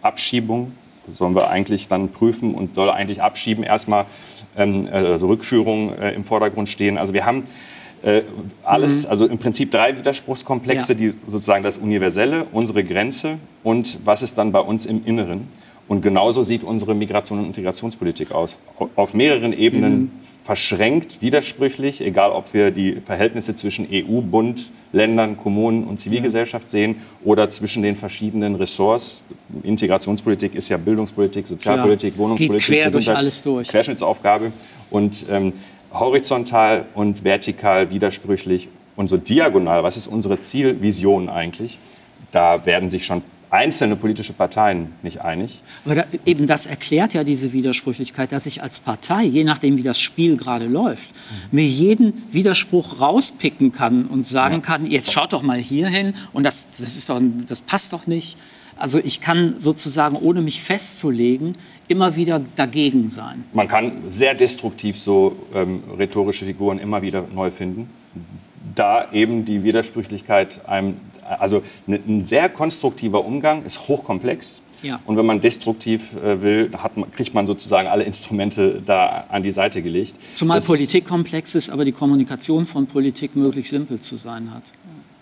[0.00, 0.72] Abschiebung,
[1.12, 4.06] sollen wir eigentlich dann prüfen und soll eigentlich abschieben erstmal,
[4.56, 6.98] ähm, also Rückführung äh, im Vordergrund stehen.
[6.98, 7.44] Also wir haben
[8.02, 8.22] äh,
[8.62, 9.10] alles, mhm.
[9.10, 10.98] also im Prinzip drei Widerspruchskomplexe, ja.
[10.98, 15.48] die sozusagen das Universelle, unsere Grenze und was ist dann bei uns im Inneren.
[15.88, 18.58] Und genauso sieht unsere Migration- und Integrationspolitik aus.
[18.94, 20.10] Auf mehreren Ebenen mhm.
[20.44, 26.96] verschränkt, widersprüchlich, egal ob wir die Verhältnisse zwischen EU, Bund, Ländern, Kommunen und Zivilgesellschaft sehen
[27.24, 29.22] oder zwischen den verschiedenen Ressorts.
[29.62, 32.24] Integrationspolitik ist ja Bildungspolitik, Sozialpolitik, Klar.
[32.26, 33.68] Wohnungspolitik, Geht quer durch alles durch.
[33.68, 34.52] Querschnittsaufgabe.
[34.90, 35.54] Und ähm,
[35.90, 41.78] horizontal und vertikal widersprüchlich und so diagonal, was ist unsere Zielvision eigentlich?
[42.30, 45.62] Da werden sich schon einzelne politische Parteien nicht einig.
[45.84, 49.82] Aber da, eben das erklärt ja diese Widersprüchlichkeit, dass ich als Partei, je nachdem wie
[49.82, 51.10] das Spiel gerade läuft,
[51.50, 54.60] mir jeden Widerspruch rauspicken kann und sagen ja.
[54.60, 58.06] kann, jetzt schaut doch mal hier hin und das, das, ist doch, das passt doch
[58.06, 58.36] nicht.
[58.76, 61.54] Also ich kann sozusagen, ohne mich festzulegen,
[61.88, 63.44] immer wieder dagegen sein.
[63.52, 67.88] Man kann sehr destruktiv so ähm, rhetorische Figuren immer wieder neu finden
[68.78, 70.96] da eben die Widersprüchlichkeit einem,
[71.38, 74.60] also ein sehr konstruktiver Umgang ist hochkomplex.
[74.82, 75.00] Ja.
[75.06, 79.42] Und wenn man destruktiv äh, will, hat man, kriegt man sozusagen alle Instrumente da an
[79.42, 80.14] die Seite gelegt.
[80.34, 84.62] Zumal Das- Politik komplex ist, aber die Kommunikation von Politik möglichst simpel zu sein hat.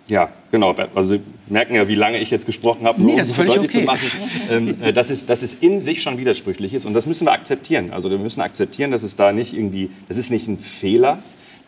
[0.08, 0.72] Ja, genau.
[0.94, 3.54] Also Sie merken ja, wie lange ich jetzt gesprochen habe, nur Nee, das um völlig
[3.54, 3.80] deutlich okay.
[3.80, 4.10] zu machen,
[4.50, 6.84] ähm, äh, dass, es, dass es in sich schon widersprüchlich ist.
[6.86, 7.90] Und das müssen wir akzeptieren.
[7.92, 11.18] Also wir müssen akzeptieren, dass es da nicht irgendwie, das ist nicht ein Fehler,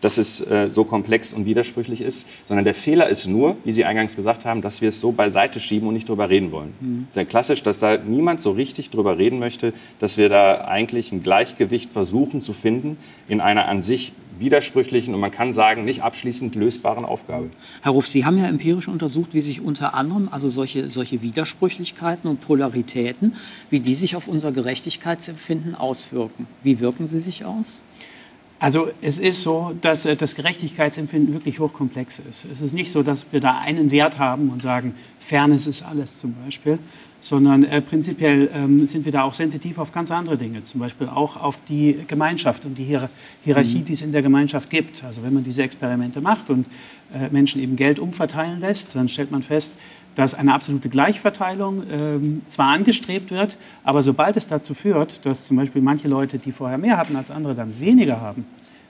[0.01, 3.85] dass es äh, so komplex und widersprüchlich ist, sondern der Fehler ist nur, wie Sie
[3.85, 6.75] eingangs gesagt haben, dass wir es so beiseite schieben und nicht drüber reden wollen.
[6.81, 7.07] Mhm.
[7.11, 11.23] Sehr klassisch, dass da niemand so richtig drüber reden möchte, dass wir da eigentlich ein
[11.23, 12.97] Gleichgewicht versuchen zu finden
[13.29, 17.49] in einer an sich widersprüchlichen und man kann sagen, nicht abschließend lösbaren Aufgabe.
[17.83, 22.31] Herr Ruf, Sie haben ja empirisch untersucht, wie sich unter anderem also solche, solche Widersprüchlichkeiten
[22.31, 23.35] und Polaritäten,
[23.71, 26.47] wie die sich auf unser Gerechtigkeitsempfinden auswirken.
[26.63, 27.83] Wie wirken sie sich aus?
[28.61, 32.45] Also es ist so, dass äh, das Gerechtigkeitsempfinden wirklich hochkomplex ist.
[32.53, 36.19] Es ist nicht so, dass wir da einen Wert haben und sagen, Fairness ist alles
[36.19, 36.79] zum Beispiel,
[37.21, 41.09] sondern äh, prinzipiell ähm, sind wir da auch sensitiv auf ganz andere Dinge, zum Beispiel
[41.09, 43.09] auch auf die Gemeinschaft und die Hier
[43.45, 45.05] Hierarchie, die es in der Gemeinschaft gibt.
[45.05, 46.67] Also wenn man diese Experimente macht und
[47.13, 49.75] äh, Menschen eben Geld umverteilen lässt, dann stellt man fest,
[50.19, 55.57] dass eine absolute Gleichverteilung ähm, zwar angestrebt wird, aber sobald es dazu führt, dass zum
[55.57, 58.45] Beispiel manche Leute, die vorher mehr hatten als andere, dann weniger haben,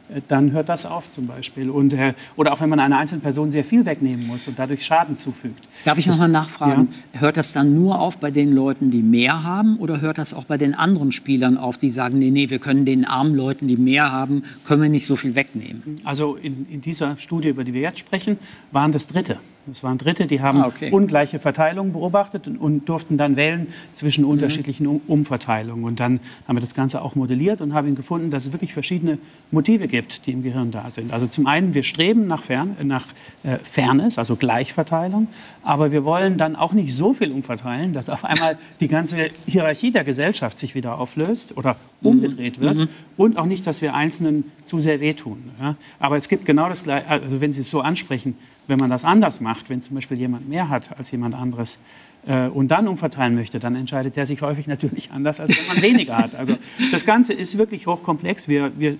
[0.09, 1.69] äh, dann hört das auf zum Beispiel.
[1.69, 4.87] Und, äh, oder auch wenn man einer einzelnen Person sehr viel wegnehmen muss und dadurch
[4.87, 5.69] Schaden zufügt.
[5.85, 6.95] Darf ich noch mal nachfragen?
[7.12, 10.45] Hört das dann nur auf bei den Leuten, die mehr haben, oder hört das auch
[10.45, 13.77] bei den anderen Spielern auf, die sagen, nee, nee, wir können den armen Leuten, die
[13.77, 16.01] mehr haben, können wir nicht so viel wegnehmen?
[16.05, 18.38] Also in, in dieser Studie, über die wir jetzt sprechen,
[18.73, 19.37] waren das Dritte.
[19.68, 20.90] Das waren Dritte, die haben Ah, okay.
[20.90, 24.31] ungleiche Verteilungen beobachtet und, und durften dann wählen zwischen Mhm.
[24.31, 25.85] unterschiedlichen um Umverteilungen.
[25.85, 29.18] Und dann haben wir das Ganze auch modelliert und haben gefunden, dass es wirklich verschiedene
[29.50, 31.12] Motive gibt, die im Gehirn da sind.
[31.12, 33.07] Also zum einen, wir streben nach, Fern, nach
[33.42, 35.28] äh, Fairness, also Gleichverteilung,
[35.62, 39.90] aber wir wollen dann auch nicht so viel umverteilen, dass auf einmal die ganze Hierarchie
[39.90, 44.81] der Gesellschaft sich wieder auflöst oder umgedreht wird und auch nicht, dass wir Einzelnen zu
[44.81, 45.50] sehr wehtun.
[45.61, 45.76] Ja?
[45.98, 48.37] Aber es gibt genau das Gleiche, also wenn Sie es so ansprechen,
[48.68, 51.81] wenn man das anders macht, wenn zum Beispiel jemand mehr hat als jemand anderes
[52.26, 55.83] äh, und dann umverteilen möchte, dann entscheidet der sich häufig natürlich anders, als wenn man
[55.83, 56.37] weniger hat.
[56.37, 56.57] Also
[56.92, 58.46] das Ganze ist wirklich hochkomplex.
[58.46, 58.96] Wir, wir,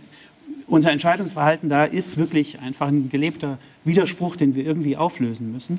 [0.66, 5.78] unser Entscheidungsverhalten da ist wirklich einfach ein gelebter Widerspruch, den wir irgendwie auflösen müssen.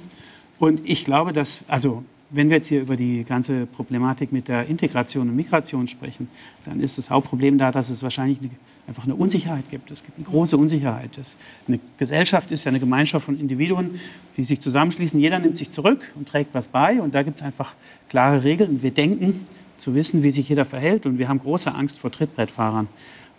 [0.60, 4.68] Und ich glaube, dass, also wenn wir jetzt hier über die ganze Problematik mit der
[4.68, 6.28] Integration und Migration sprechen,
[6.66, 8.50] dann ist das Hauptproblem da, dass es wahrscheinlich eine,
[8.90, 9.90] einfach eine Unsicherheit gibt.
[9.92, 11.18] Es gibt eine große Unsicherheit.
[11.18, 14.00] Das, eine Gesellschaft ist ja eine Gemeinschaft von Individuen,
[14.36, 15.20] die sich zusammenschließen.
[15.20, 17.02] Jeder nimmt sich zurück und trägt was bei.
[17.02, 17.76] Und da gibt es einfach
[18.10, 18.82] klare Regeln.
[18.82, 19.46] Wir denken
[19.78, 21.06] zu wissen, wie sich jeder verhält.
[21.06, 22.88] Und wir haben große Angst vor Trittbrettfahrern.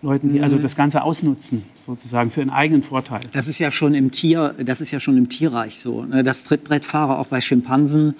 [0.03, 3.21] Leuten, die also das Ganze ausnutzen, sozusagen für ihren eigenen Vorteil.
[3.33, 6.45] Das ist ja schon im Tier, das ist ja schon im Tierreich so, ne, dass
[6.45, 8.15] Trittbrettfahrer auch bei Schimpansen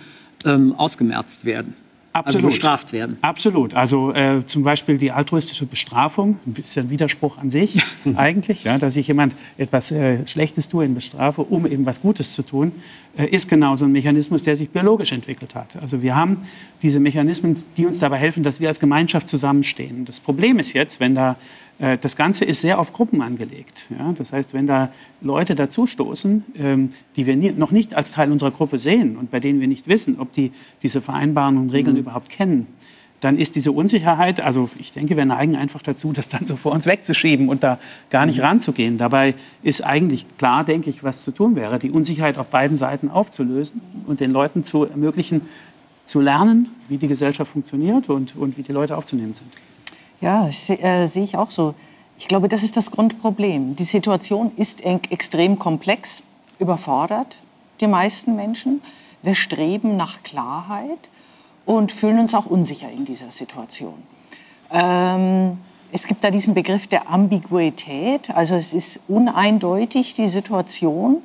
[0.45, 1.73] ähm, ausgemerzt werden.
[2.27, 3.19] Also bestraft werden.
[3.23, 3.75] Absolut.
[3.75, 7.83] Also äh, zum Beispiel die altruistische Bestrafung, ist ein Widerspruch an sich
[8.17, 12.35] eigentlich, ja, dass ich jemand etwas äh, Schlechtes tue in bestrafe, um eben was Gutes
[12.35, 12.73] zu tun,
[13.17, 15.77] äh, ist genau so ein Mechanismus, der sich biologisch entwickelt hat.
[15.77, 16.39] Also wir haben
[16.83, 20.05] diese Mechanismen, die uns dabei helfen, dass wir als Gemeinschaft zusammenstehen.
[20.05, 21.37] Das Problem ist jetzt, wenn da
[21.81, 23.87] das Ganze ist sehr auf Gruppen angelegt.
[23.97, 24.13] Ja?
[24.17, 28.51] Das heißt, wenn da Leute dazustoßen, ähm, die wir nie, noch nicht als Teil unserer
[28.51, 32.29] Gruppe sehen und bei denen wir nicht wissen, ob die diese Vereinbarungen und Regeln überhaupt
[32.29, 32.67] kennen,
[33.21, 36.73] dann ist diese Unsicherheit, also ich denke, wir neigen einfach dazu, das dann so vor
[36.73, 37.79] uns wegzuschieben und da
[38.11, 38.99] gar nicht ranzugehen.
[38.99, 43.09] Dabei ist eigentlich klar, denke ich, was zu tun wäre, die Unsicherheit auf beiden Seiten
[43.11, 45.43] aufzulösen und den Leuten zu ermöglichen,
[46.05, 49.51] zu lernen, wie die Gesellschaft funktioniert und, und wie die Leute aufzunehmen sind.
[50.21, 51.75] Ja, äh, sehe ich auch so.
[52.19, 53.77] Ich glaube, das ist das Grundproblem.
[53.77, 56.23] Die Situation ist extrem komplex,
[56.59, 57.39] überfordert
[57.81, 58.83] die meisten Menschen.
[59.23, 61.09] Wir streben nach Klarheit
[61.65, 63.95] und fühlen uns auch unsicher in dieser Situation.
[64.71, 65.57] Ähm,
[65.93, 71.17] es gibt da diesen Begriff der Ambiguität, also es ist uneindeutig die Situation.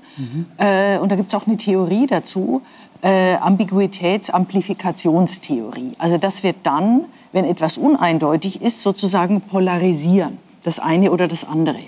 [0.58, 2.64] Äh, und da gibt es auch eine Theorie dazu,
[3.02, 5.92] äh, Ambiguitätsamplifikationstheorie.
[6.00, 11.82] Also das wird dann, wenn etwas uneindeutig ist, sozusagen polarisieren, das eine oder das andere.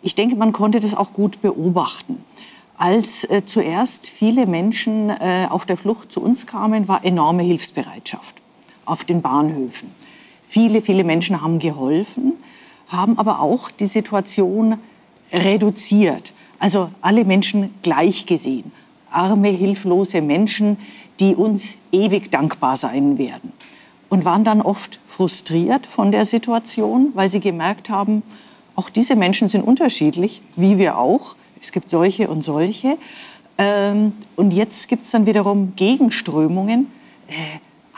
[0.00, 2.24] Ich denke, man konnte das auch gut beobachten.
[2.78, 8.36] Als äh, zuerst viele Menschen äh, auf der Flucht zu uns kamen, war enorme Hilfsbereitschaft
[8.86, 9.90] auf den Bahnhöfen.
[10.46, 12.32] Viele, viele Menschen haben geholfen,
[12.88, 14.78] haben aber auch die Situation
[15.30, 16.32] reduziert.
[16.58, 18.72] Also alle Menschen gleich gesehen.
[19.10, 20.78] Arme, hilflose Menschen,
[21.20, 23.52] die uns ewig dankbar sein werden.
[24.10, 28.22] Und waren dann oft frustriert von der Situation, weil sie gemerkt haben,
[28.76, 31.36] auch diese Menschen sind unterschiedlich, wie wir auch.
[31.60, 32.98] Es gibt solche und solche.
[33.58, 36.90] Ähm, und jetzt gibt es dann wiederum Gegenströmungen.
[37.28, 37.32] Äh,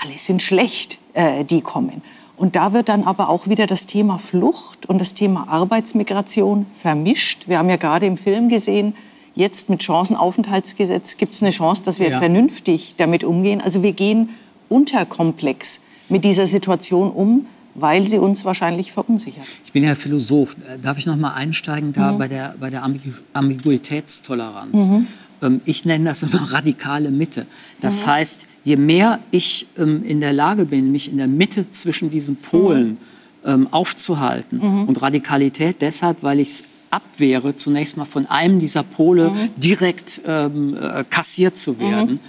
[0.03, 2.03] alle sind schlecht, äh, die kommen.
[2.37, 7.47] Und da wird dann aber auch wieder das Thema Flucht und das Thema Arbeitsmigration vermischt.
[7.47, 8.97] Wir haben ja gerade im Film gesehen,
[9.35, 12.19] jetzt mit Chancenaufenthaltsgesetz gibt es eine Chance, dass wir ja.
[12.19, 13.61] vernünftig damit umgehen.
[13.61, 14.31] Also wir gehen
[14.69, 19.47] unterkomplex mit dieser Situation um, weil sie uns wahrscheinlich verunsichert.
[19.65, 20.57] Ich bin ja Philosoph.
[20.83, 22.19] Darf ich noch mal einsteigen da mhm.
[22.19, 22.85] bei der, bei der
[23.33, 24.75] Ambiguitätstoleranz?
[24.75, 25.07] Mhm.
[25.43, 27.47] Ähm, ich nenne das immer radikale Mitte.
[27.81, 28.11] Das mhm.
[28.11, 32.37] heißt, je mehr ich ähm, in der Lage bin, mich in der Mitte zwischen diesen
[32.37, 32.97] Polen mhm.
[33.47, 34.89] ähm, aufzuhalten mhm.
[34.89, 39.49] und Radikalität deshalb, weil ich es abwehre, zunächst mal von einem dieser Pole mhm.
[39.57, 42.21] direkt ähm, äh, kassiert zu werden.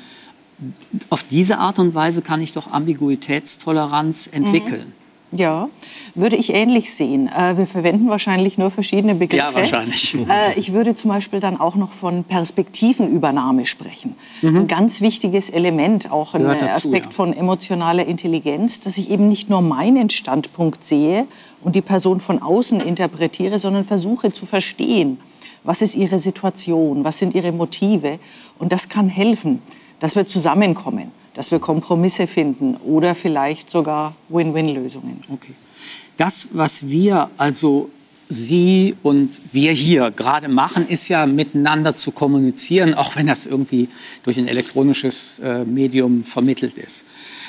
[0.59, 0.73] Mhm.
[1.09, 4.93] Auf diese Art und Weise kann ich doch Ambiguitätstoleranz entwickeln.
[5.35, 5.69] Ja,
[6.15, 7.27] würde ich ähnlich sehen.
[7.27, 9.37] Äh, wir verwenden wahrscheinlich nur verschiedene Begriffe.
[9.37, 10.15] Ja, wahrscheinlich.
[10.29, 14.15] Äh, ich würde zum Beispiel dann auch noch von Perspektivenübernahme sprechen.
[14.41, 14.57] Mhm.
[14.57, 17.11] Ein ganz wichtiges Element, auch ein dazu, Aspekt ja.
[17.11, 21.27] von emotionaler Intelligenz, dass ich eben nicht nur meinen Standpunkt sehe
[21.61, 25.17] und die Person von außen interpretiere, sondern versuche zu verstehen,
[25.63, 28.19] was ist ihre Situation, was sind ihre Motive.
[28.59, 29.61] Und das kann helfen,
[30.03, 35.19] dass wir zusammenkommen dass wir Kompromisse finden oder vielleicht sogar Win-Win-Lösungen.
[35.29, 35.53] Okay.
[36.17, 37.89] Das, was wir also
[38.29, 43.89] Sie und wir hier gerade machen, ist ja miteinander zu kommunizieren, auch wenn das irgendwie
[44.23, 47.05] durch ein elektronisches äh, Medium vermittelt ist.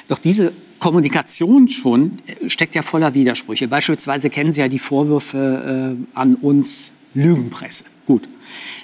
[0.09, 3.69] Doch diese Kommunikation schon äh, steckt ja voller Widersprüche.
[3.69, 7.85] Beispielsweise kennen Sie ja die Vorwürfe äh, an uns Lügenpresse.
[8.07, 8.29] Gut.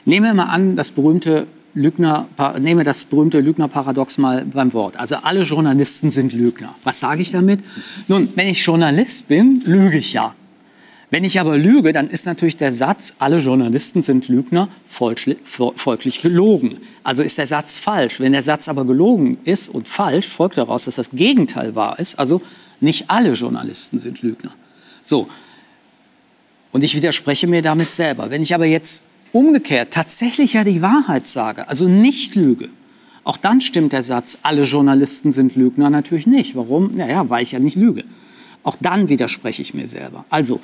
[0.04, 2.26] Nehmen wir mal an, das berühmte Lügner,
[2.59, 4.96] nehme das berühmte Lügner-Paradox mal beim Wort.
[4.96, 6.74] Also alle Journalisten sind Lügner.
[6.85, 7.61] Was sage ich damit?
[8.09, 10.35] Nun, wenn ich Journalist bin, lüge ich ja.
[11.12, 16.76] Wenn ich aber lüge, dann ist natürlich der Satz, alle Journalisten sind Lügner, folglich gelogen.
[17.02, 18.20] Also ist der Satz falsch.
[18.20, 22.16] Wenn der Satz aber gelogen ist und falsch, folgt daraus, dass das Gegenteil wahr ist.
[22.18, 22.42] Also
[22.80, 24.54] nicht alle Journalisten sind Lügner.
[25.02, 25.28] So.
[26.70, 28.30] Und ich widerspreche mir damit selber.
[28.30, 29.02] Wenn ich aber jetzt
[29.33, 32.69] umgekehrt tatsächlich ja die Wahrheit sage, also nicht lüge,
[33.25, 36.57] auch dann stimmt der Satz, alle Journalisten sind Lügner natürlich nicht.
[36.57, 36.93] Warum?
[36.93, 38.05] Naja, weil ich ja nicht lüge.
[38.62, 40.25] Auch dann widerspreche ich mir selber.
[40.31, 40.61] Also,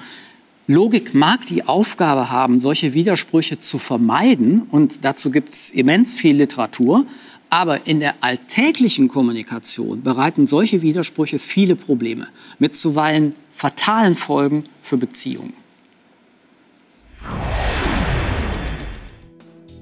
[0.66, 6.36] Logik mag die Aufgabe haben, solche Widersprüche zu vermeiden und dazu gibt es immens viel
[6.36, 7.06] Literatur.
[7.48, 12.26] Aber in der alltäglichen Kommunikation bereiten solche Widersprüche viele Probleme
[12.58, 15.52] mit zuweilen fatalen Folgen für Beziehungen.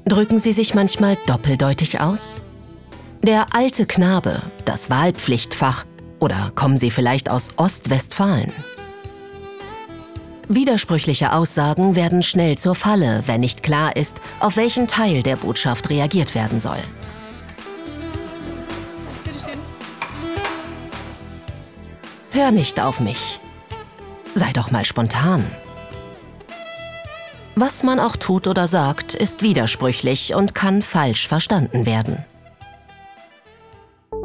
[0.06, 2.36] Drücken Sie sich manchmal doppeldeutig aus?
[3.22, 5.86] Der alte Knabe, das Wahlpflichtfach
[6.20, 8.52] oder kommen Sie vielleicht aus Ostwestfalen?
[10.46, 15.88] Widersprüchliche Aussagen werden schnell zur Falle, wenn nicht klar ist, auf welchen Teil der Botschaft
[15.88, 16.82] reagiert werden soll.
[22.32, 23.40] Hör nicht auf mich.
[24.34, 25.46] Sei doch mal spontan.
[27.66, 32.18] Was man auch tut oder sagt, ist widersprüchlich und kann falsch verstanden werden.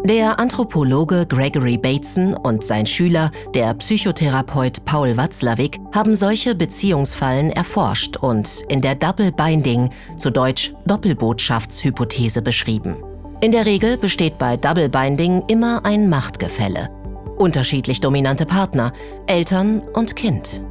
[0.04, 8.18] Der Anthropologe Gregory Bateson und sein Schüler, der Psychotherapeut Paul Watzlawick, haben solche Beziehungsfallen erforscht
[8.18, 12.98] und in der Double Binding, zu Deutsch Doppelbotschaftshypothese, beschrieben.
[13.40, 16.90] In der Regel besteht bei Double Binding immer ein Machtgefälle.
[17.38, 18.92] Unterschiedlich dominante Partner,
[19.28, 20.62] Eltern und Kind.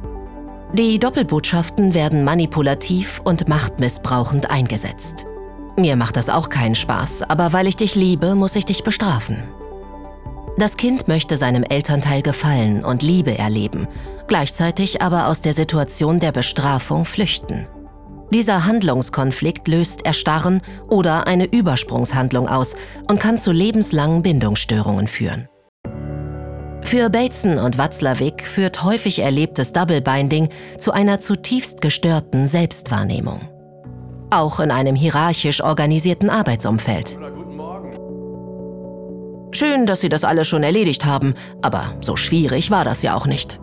[0.73, 5.25] Die Doppelbotschaften werden manipulativ und machtmissbrauchend eingesetzt.
[5.75, 9.43] Mir macht das auch keinen Spaß, aber weil ich dich liebe, muss ich dich bestrafen.
[10.57, 13.87] Das Kind möchte seinem Elternteil gefallen und Liebe erleben,
[14.27, 17.67] gleichzeitig aber aus der Situation der Bestrafung flüchten.
[18.31, 22.75] Dieser Handlungskonflikt löst Erstarren oder eine Übersprungshandlung aus
[23.07, 25.48] und kann zu lebenslangen Bindungsstörungen führen.
[26.83, 33.41] Für Bateson und Watzlawick führt häufig erlebtes Double Binding zu einer zutiefst gestörten Selbstwahrnehmung.
[34.31, 37.19] Auch in einem hierarchisch organisierten Arbeitsumfeld.
[39.51, 43.25] Schön, dass Sie das alle schon erledigt haben, aber so schwierig war das ja auch
[43.25, 43.59] nicht.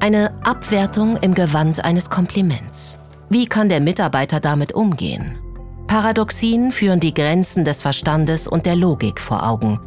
[0.00, 2.98] Eine Abwertung im Gewand eines Kompliments.
[3.28, 5.38] Wie kann der Mitarbeiter damit umgehen?
[5.86, 9.80] Paradoxien führen die Grenzen des Verstandes und der Logik vor Augen.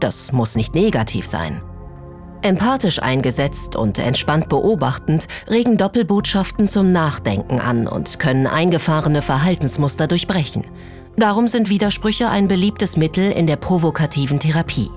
[0.00, 1.62] Das muss nicht negativ sein.
[2.42, 10.64] Empathisch eingesetzt und entspannt beobachtend regen Doppelbotschaften zum Nachdenken an und können eingefahrene Verhaltensmuster durchbrechen.
[11.16, 14.90] Darum sind Widersprüche ein beliebtes Mittel in der provokativen Therapie.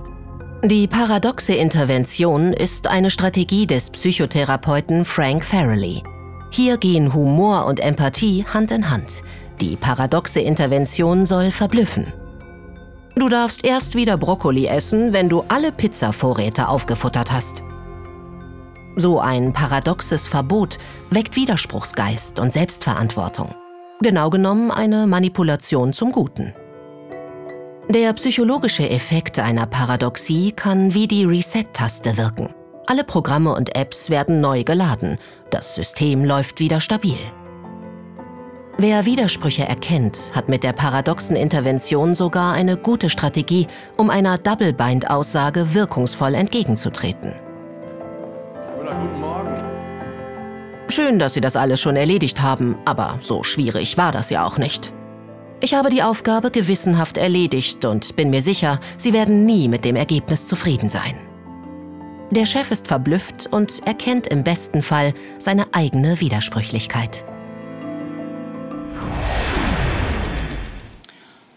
[0.63, 6.01] Die paradoxe Intervention ist eine Strategie des Psychotherapeuten Frank Farrelly.
[6.49, 9.21] Hier gehen Humor und Empathie Hand in Hand.
[9.61, 12.11] Die paradoxe Intervention soll verblüffen.
[13.17, 17.63] Du darfst erst wieder Brokkoli essen, wenn du alle Pizzavorräte aufgefuttert hast.
[18.97, 20.77] So ein paradoxes Verbot
[21.09, 23.55] weckt Widerspruchsgeist und Selbstverantwortung.
[24.01, 26.53] Genau genommen eine Manipulation zum Guten.
[27.89, 32.53] Der psychologische Effekt einer Paradoxie kann wie die Reset-Taste wirken.
[32.87, 35.17] Alle Programme und Apps werden neu geladen.
[35.51, 37.17] Das System läuft wieder stabil.
[38.77, 45.73] Wer Widersprüche erkennt, hat mit der paradoxen Intervention sogar eine gute Strategie, um einer Double-Bind-Aussage
[45.73, 47.31] wirkungsvoll entgegenzutreten.
[48.77, 49.55] Guten Morgen.
[50.89, 54.57] Schön, dass Sie das alles schon erledigt haben, aber so schwierig war das ja auch
[54.57, 54.91] nicht.
[55.61, 59.95] Ich habe die Aufgabe gewissenhaft erledigt und bin mir sicher, Sie werden nie mit dem
[59.95, 61.15] Ergebnis zufrieden sein.
[62.29, 67.23] Der Chef ist verblüfft und erkennt im besten Fall seine eigene Widersprüchlichkeit.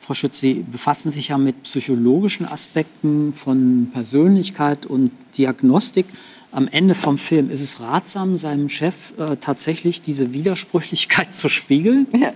[0.09, 6.07] Frau Schütz, Sie befassen sich ja mit psychologischen Aspekten von Persönlichkeit und Diagnostik.
[6.51, 12.07] Am Ende vom Film ist es ratsam, seinem Chef äh, tatsächlich diese Widersprüchlichkeit zu spiegeln?
[12.19, 12.33] Ja.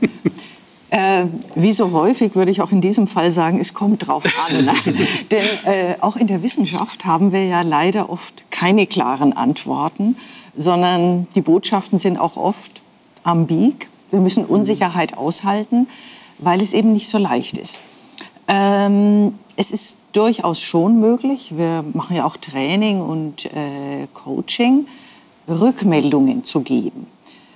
[0.90, 4.68] Äh, wie so häufig würde ich auch in diesem Fall sagen, es kommt drauf an.
[5.30, 10.16] Denn äh, auch in der Wissenschaft haben wir ja leider oft keine klaren Antworten,
[10.54, 12.82] sondern die Botschaften sind auch oft
[13.22, 13.88] ambig.
[14.12, 15.88] Wir müssen Unsicherheit aushalten
[16.42, 17.80] weil es eben nicht so leicht ist.
[18.48, 24.86] Ähm, es ist durchaus schon möglich, wir machen ja auch Training und äh, Coaching,
[25.48, 27.06] Rückmeldungen zu geben.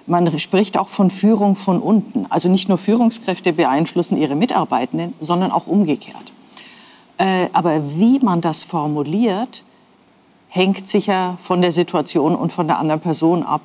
[0.07, 2.27] Man spricht auch von Führung von unten.
[2.31, 6.33] Also nicht nur Führungskräfte beeinflussen ihre Mitarbeitenden, sondern auch umgekehrt.
[7.19, 9.64] Äh, aber wie man das formuliert,
[10.49, 13.62] hängt sicher von der Situation und von der anderen Person ab,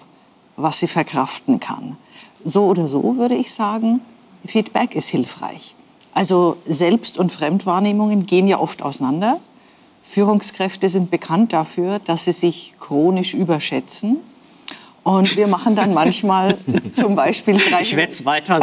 [0.57, 1.95] was sie verkraften kann.
[2.43, 4.01] So oder so würde ich sagen,
[4.45, 5.75] Feedback ist hilfreich.
[6.13, 9.39] Also Selbst- und Fremdwahrnehmungen gehen ja oft auseinander.
[10.03, 14.17] Führungskräfte sind bekannt dafür, dass sie sich chronisch überschätzen.
[15.03, 16.57] Und wir machen dann manchmal
[16.95, 17.57] zum Beispiel...
[17.81, 18.59] Ich werde es weiter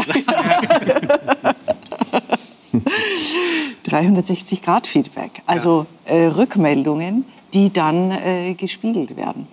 [3.86, 9.48] 360-Grad-Feedback, also äh, Rückmeldungen, die dann äh, gespiegelt werden.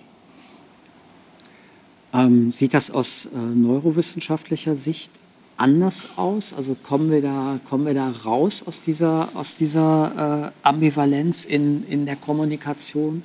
[2.16, 5.10] Ähm, sieht das aus äh, neurowissenschaftlicher Sicht
[5.58, 6.54] anders aus?
[6.54, 11.84] Also kommen wir da, kommen wir da raus aus dieser, aus dieser äh, Ambivalenz in,
[11.88, 13.22] in der Kommunikation?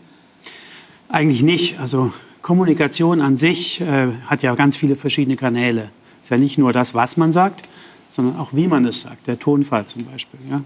[1.08, 1.80] Eigentlich nicht.
[1.80, 5.90] Also Kommunikation an sich äh, hat ja ganz viele verschiedene Kanäle.
[6.18, 7.64] Es ist ja nicht nur das, was man sagt,
[8.10, 9.28] sondern auch wie man es sagt.
[9.28, 10.40] Der Tonfall zum Beispiel.
[10.50, 10.62] Ja?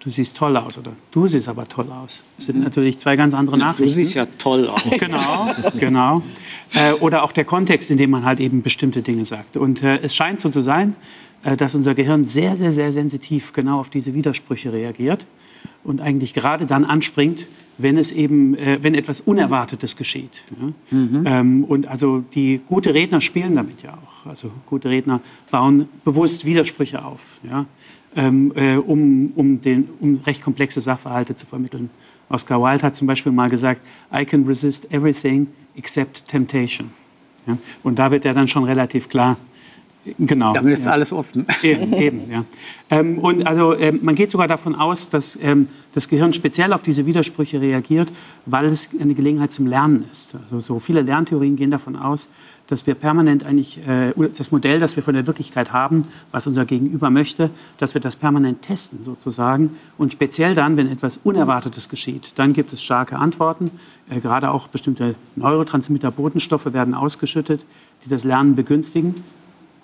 [0.00, 2.20] Du siehst toll aus oder du siehst aber toll aus.
[2.36, 3.84] Das sind natürlich zwei ganz andere Nachrichten.
[3.84, 4.82] Du siehst ja toll aus.
[4.98, 6.22] Genau, genau.
[6.72, 9.58] Äh, oder auch der Kontext, in dem man halt eben bestimmte Dinge sagt.
[9.58, 10.96] Und äh, es scheint so zu sein,
[11.42, 15.26] äh, dass unser Gehirn sehr, sehr, sehr sensitiv genau auf diese Widersprüche reagiert
[15.84, 17.46] und eigentlich gerade dann anspringt,
[17.78, 20.42] wenn es eben, äh, wenn etwas Unerwartetes geschieht.
[20.50, 20.96] Ja?
[20.96, 21.22] Mhm.
[21.26, 24.28] Ähm, und also die gute Redner spielen damit ja auch.
[24.28, 27.66] Also gute Redner bauen bewusst Widersprüche auf, ja?
[28.16, 31.90] Ähm, äh, um, um, den, um recht komplexe Sachverhalte zu vermitteln.
[32.28, 33.80] Oscar Wilde hat zum Beispiel mal gesagt,
[34.12, 36.90] I can resist everything except temptation.
[37.46, 37.58] Ja?
[37.82, 39.36] Und da wird ja dann schon relativ klar,
[40.18, 40.54] Genau.
[40.54, 40.92] Damit ist ja.
[40.92, 41.46] alles offen.
[41.62, 42.44] Eben, eben ja.
[42.88, 46.82] Ähm, und also ähm, man geht sogar davon aus, dass ähm, das Gehirn speziell auf
[46.82, 48.10] diese Widersprüche reagiert,
[48.46, 50.34] weil es eine Gelegenheit zum Lernen ist.
[50.44, 52.28] Also so viele Lerntheorien gehen davon aus,
[52.66, 56.64] dass wir permanent eigentlich äh, das Modell, das wir von der Wirklichkeit haben, was unser
[56.64, 59.70] Gegenüber möchte, dass wir das permanent testen sozusagen.
[59.98, 63.70] Und speziell dann, wenn etwas Unerwartetes geschieht, dann gibt es starke Antworten.
[64.08, 67.66] Äh, gerade auch bestimmte Neurotransmitter, Botenstoffe werden ausgeschüttet,
[68.04, 69.14] die das Lernen begünstigen.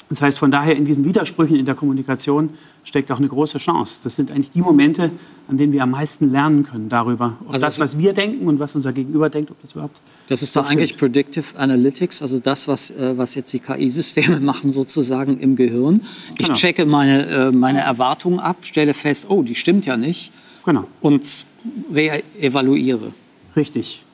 [0.09, 2.51] Das heißt, von daher in diesen Widersprüchen in der Kommunikation
[2.85, 4.01] steckt auch eine große Chance.
[4.05, 5.11] Das sind eigentlich die Momente,
[5.49, 8.61] an denen wir am meisten lernen können darüber, ob also das, was wir denken und
[8.61, 10.01] was unser Gegenüber denkt, ob das überhaupt.
[10.29, 14.71] Das ist doch eigentlich Predictive Analytics, also das, was, äh, was jetzt die KI-Systeme machen,
[14.71, 16.03] sozusagen im Gehirn.
[16.33, 16.55] Ich genau.
[16.55, 20.33] checke meine, äh, meine Erwartungen ab, stelle fest, oh, die stimmt ja nicht.
[20.65, 20.85] Genau.
[21.01, 21.47] Und
[21.93, 23.13] re-evaluiere.
[23.57, 24.05] Richtig.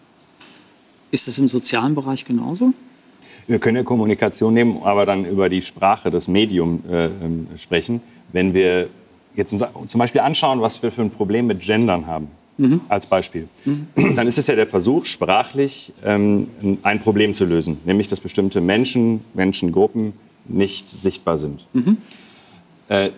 [1.11, 2.72] Ist das im sozialen Bereich genauso?
[3.46, 8.00] Wir können ja Kommunikation nehmen, aber dann über die Sprache, das Medium äh, ähm, sprechen.
[8.33, 8.88] Wenn wir
[9.35, 12.28] jetzt uns zum Beispiel anschauen, was wir für ein Problem mit Gendern haben,
[12.59, 12.81] mhm.
[12.88, 14.14] als Beispiel, mhm.
[14.16, 16.48] dann ist es ja der Versuch, sprachlich ähm,
[16.83, 20.12] ein Problem zu lösen, nämlich dass bestimmte Menschen, Menschengruppen
[20.46, 21.66] nicht sichtbar sind.
[21.72, 21.96] Mhm.
[22.88, 23.11] Äh,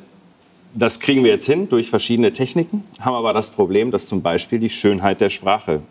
[0.74, 4.58] das kriegen wir jetzt hin durch verschiedene Techniken, haben aber das Problem, dass zum Beispiel
[4.58, 5.82] die Schönheit der Sprache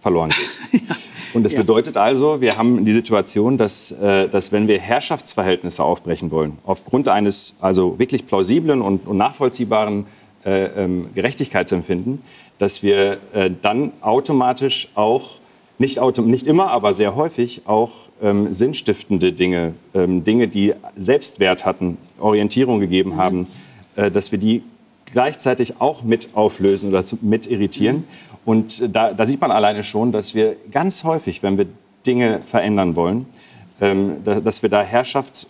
[0.00, 0.82] verloren geht.
[0.88, 0.96] ja.
[1.32, 1.60] Und das ja.
[1.60, 7.08] bedeutet also, wir haben die Situation, dass, äh, dass wenn wir Herrschaftsverhältnisse aufbrechen wollen, aufgrund
[7.08, 10.06] eines also wirklich plausiblen und, und nachvollziehbaren
[10.44, 12.20] äh, ähm, Gerechtigkeit zu empfinden,
[12.58, 15.38] dass wir äh, dann automatisch auch
[15.78, 21.64] nicht, autom nicht immer, aber sehr häufig auch ähm, sinnstiftende Dinge, ähm, Dinge, die Selbstwert
[21.64, 23.46] hatten, Orientierung gegeben haben,
[23.96, 24.62] äh, dass wir die
[25.06, 28.04] gleichzeitig auch mit auflösen oder zu, mit irritieren.
[28.44, 31.66] Und äh, da, da, sieht man alleine schon, dass wir ganz häufig, wenn wir
[32.06, 33.26] Dinge verändern wollen,
[33.80, 35.48] ähm, da, dass wir da Herrschafts-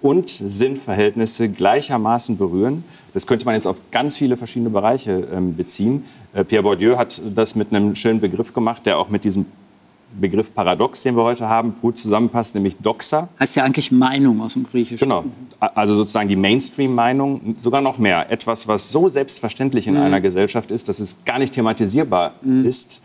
[0.00, 2.84] und Sinnverhältnisse gleichermaßen berühren.
[3.14, 6.04] Das könnte man jetzt auf ganz viele verschiedene Bereiche ähm, beziehen.
[6.34, 9.46] Äh, Pierre Bourdieu hat das mit einem schönen Begriff gemacht, der auch mit diesem
[10.12, 13.28] Begriff Paradox, den wir heute haben, gut zusammenpasst, nämlich Doxa.
[13.38, 14.98] Heißt ja eigentlich Meinung aus dem Griechischen.
[14.98, 15.24] Genau.
[15.60, 18.30] Also sozusagen die Mainstream-Meinung, sogar noch mehr.
[18.30, 20.00] Etwas, was so selbstverständlich in mhm.
[20.00, 22.64] einer Gesellschaft ist, dass es gar nicht thematisierbar mhm.
[22.64, 23.02] ist.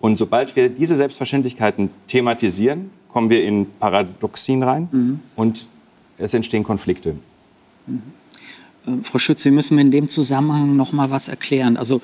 [0.00, 5.20] Und sobald wir diese Selbstverständlichkeiten thematisieren, kommen wir in Paradoxien rein mhm.
[5.36, 5.66] und
[6.18, 7.16] es entstehen Konflikte.
[7.86, 8.02] Mhm.
[8.86, 11.76] Äh, Frau Schütz, Sie müssen mir in dem Zusammenhang noch mal was erklären.
[11.76, 12.00] Also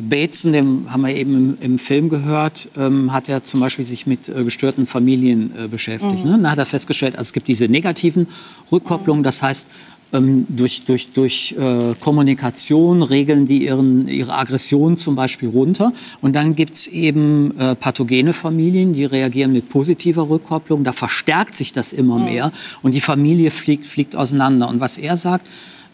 [0.00, 4.06] Bateson, den haben wir eben im, im Film gehört, ähm, hat ja zum Beispiel sich
[4.06, 6.24] mit äh, gestörten Familien äh, beschäftigt.
[6.24, 6.30] Mhm.
[6.32, 6.38] Ne?
[6.42, 8.26] Da hat er festgestellt, also es gibt diese negativen
[8.70, 9.66] Rückkopplungen, das heißt,
[10.12, 15.92] ähm, durch, durch, durch äh, Kommunikation regeln die ihren, ihre Aggression zum Beispiel runter.
[16.20, 20.84] Und dann gibt es eben äh, pathogene Familien, die reagieren mit positiver Rückkopplung.
[20.84, 22.24] Da verstärkt sich das immer mhm.
[22.24, 24.68] mehr und die Familie fliegt, fliegt auseinander.
[24.68, 25.46] Und was er sagt,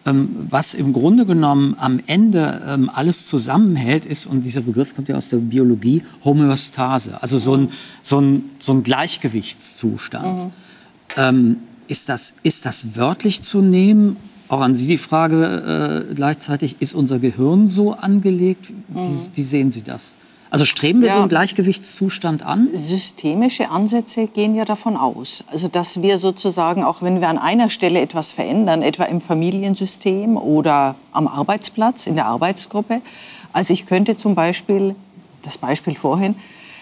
[0.05, 5.16] was im Grunde genommen am Ende ähm, alles zusammenhält, ist, und dieser Begriff kommt ja
[5.16, 7.70] aus der Biologie, Homöostase, also so ein,
[8.03, 10.46] so ein, so ein Gleichgewichtszustand.
[10.46, 10.50] Mhm.
[11.16, 14.16] Ähm, ist, das, ist das wörtlich zu nehmen?
[14.48, 18.70] Auch an Sie die Frage äh, gleichzeitig, ist unser Gehirn so angelegt?
[18.88, 19.18] Wie, mhm.
[19.34, 20.16] wie sehen Sie das?
[20.53, 22.68] Also streben wir ja, so einen Gleichgewichtszustand an?
[22.74, 25.44] Systemische Ansätze gehen ja davon aus.
[25.50, 30.36] Also dass wir sozusagen, auch wenn wir an einer Stelle etwas verändern, etwa im Familiensystem
[30.36, 33.00] oder am Arbeitsplatz, in der Arbeitsgruppe.
[33.55, 34.94] Also ich könnte zum Beispiel,
[35.40, 36.34] das Beispiel vorhin,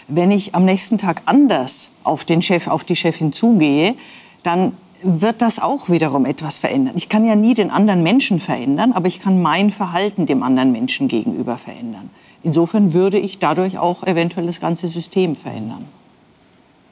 [0.08, 3.94] wenn ich am nächsten Tag anders auf den Chef, auf die Chefin zugehe,
[4.42, 4.72] dann
[5.04, 6.94] wird das auch wiederum etwas verändern.
[6.96, 10.72] Ich kann ja nie den anderen Menschen verändern, aber ich kann mein Verhalten dem anderen
[10.72, 12.10] Menschen gegenüber verändern.
[12.42, 15.86] Insofern würde ich dadurch auch eventuell das ganze System verändern.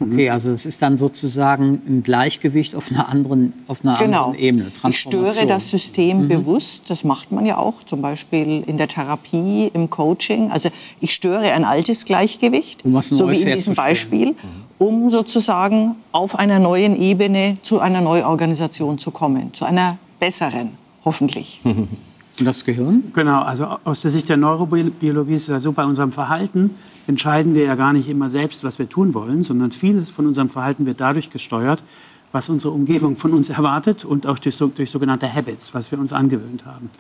[0.01, 4.27] Okay, also es ist dann sozusagen ein Gleichgewicht auf einer anderen, auf einer genau.
[4.27, 4.67] anderen Ebene.
[4.89, 6.29] Ich störe das System mhm.
[6.29, 10.53] bewusst, das macht man ja auch, zum Beispiel in der Therapie, im Coaching.
[10.53, 10.69] Also
[11.01, 14.37] ich störe ein altes Gleichgewicht, um so wie in diesem Beispiel,
[14.79, 20.71] um sozusagen auf einer neuen Ebene zu einer Neuorganisation zu kommen, zu einer besseren,
[21.05, 21.61] hoffentlich.
[22.39, 23.05] Und das Gehirn?
[23.15, 26.71] Genau, also aus der Sicht der Neurobiologie ist es ja so, bei unserem Verhalten
[27.07, 30.51] entscheiden wir ja gar nicht immer selbst, was wir tun wollen, sondern vieles von unserem
[30.51, 31.83] Verhalten wird dadurch gesteuert,
[32.33, 36.13] was unsere Umgebung von uns erwartet und auch durch, durch sogenannte Habits, was wir uns
[36.13, 36.91] angewöhnt haben.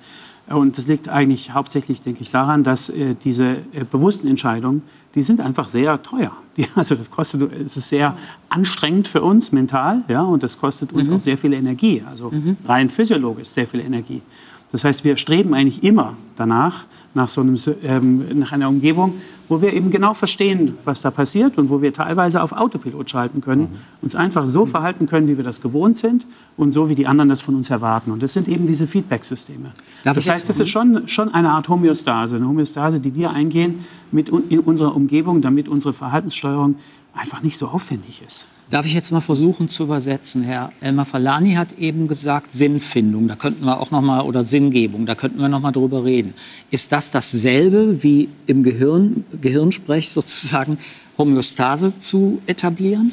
[0.48, 4.82] Und das liegt eigentlich hauptsächlich, denke ich, daran, dass äh, diese äh, bewussten Entscheidungen,
[5.14, 6.32] die sind einfach sehr teuer.
[6.56, 8.16] Die, also das kostet, es ist sehr
[8.48, 11.16] anstrengend für uns mental, ja, und das kostet uns mhm.
[11.16, 12.02] auch sehr viel Energie.
[12.08, 12.56] Also mhm.
[12.66, 14.22] rein physiologisch sehr viel Energie.
[14.70, 19.14] Das heißt, wir streben eigentlich immer danach, nach, so einem, ähm, nach einer Umgebung,
[19.48, 23.40] wo wir eben genau verstehen, was da passiert und wo wir teilweise auf Autopilot schalten
[23.40, 23.76] können, mhm.
[24.02, 24.68] uns einfach so mhm.
[24.68, 27.70] verhalten können, wie wir das gewohnt sind und so, wie die anderen das von uns
[27.70, 28.10] erwarten.
[28.10, 29.70] Und das sind eben diese Feedback-Systeme.
[30.04, 34.28] Das heißt, das ist schon, schon eine Art Homöostase, eine Homöostase, die wir eingehen mit
[34.28, 36.76] in unserer Umgebung, damit unsere Verhaltenssteuerung
[37.14, 38.46] einfach nicht so aufwendig ist.
[38.70, 40.42] Darf ich jetzt mal versuchen zu übersetzen?
[40.42, 45.06] Herr Elmar Falani hat eben gesagt Sinnfindung, da könnten wir auch noch mal oder Sinngebung,
[45.06, 46.34] da könnten wir noch mal drüber reden.
[46.70, 50.76] Ist das dasselbe wie im Gehirn, Gehirnsprech sozusagen
[51.16, 53.12] Homöostase zu etablieren?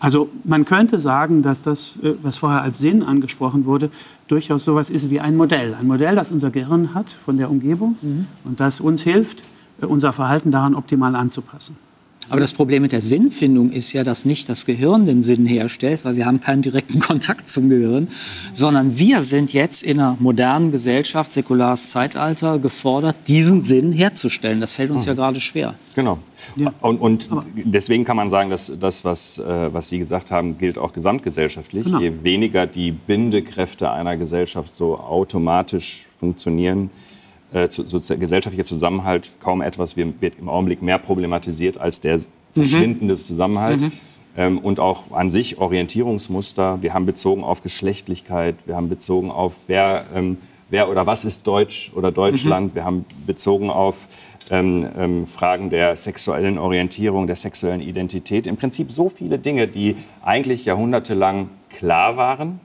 [0.00, 3.90] Also man könnte sagen, dass das, äh, was vorher als Sinn angesprochen wurde,
[4.26, 5.74] durchaus sowas ist wie ein Modell.
[5.74, 8.26] Ein Modell, das unser Gehirn hat von der Umgebung mhm.
[8.44, 9.42] und das uns hilft,
[9.82, 11.76] äh, unser Verhalten daran optimal anzupassen.
[12.28, 16.04] Aber das Problem mit der Sinnfindung ist ja, dass nicht das Gehirn den Sinn herstellt,
[16.04, 18.08] weil wir haben keinen direkten Kontakt zum Gehirn,
[18.52, 24.60] sondern wir sind jetzt in einer modernen Gesellschaft, säkulares Zeitalter, gefordert, diesen Sinn herzustellen.
[24.60, 25.08] Das fällt uns mhm.
[25.08, 25.74] ja gerade schwer.
[25.94, 26.18] Genau.
[26.56, 26.72] Ja.
[26.80, 30.78] Und, und, deswegen kann man sagen, dass das, was, äh, was Sie gesagt haben, gilt
[30.78, 31.84] auch gesamtgesellschaftlich.
[31.84, 32.00] Genau.
[32.00, 36.90] Je weniger die Bindekräfte einer Gesellschaft so automatisch funktionieren,
[37.52, 42.20] äh, zu, so gesellschaftlicher Zusammenhalt kaum etwas wird im Augenblick mehr problematisiert als der
[42.52, 43.80] verschwindende Zusammenhalt.
[43.80, 43.92] Mhm.
[44.36, 46.82] Ähm, und auch an sich Orientierungsmuster.
[46.82, 50.38] Wir haben bezogen auf Geschlechtlichkeit, wir haben bezogen auf wer, ähm,
[50.70, 52.74] wer oder was ist Deutsch oder Deutschland, mhm.
[52.74, 54.08] wir haben bezogen auf
[54.50, 58.46] ähm, ähm, Fragen der sexuellen Orientierung, der sexuellen Identität.
[58.46, 62.60] Im Prinzip so viele Dinge, die eigentlich jahrhundertelang klar waren,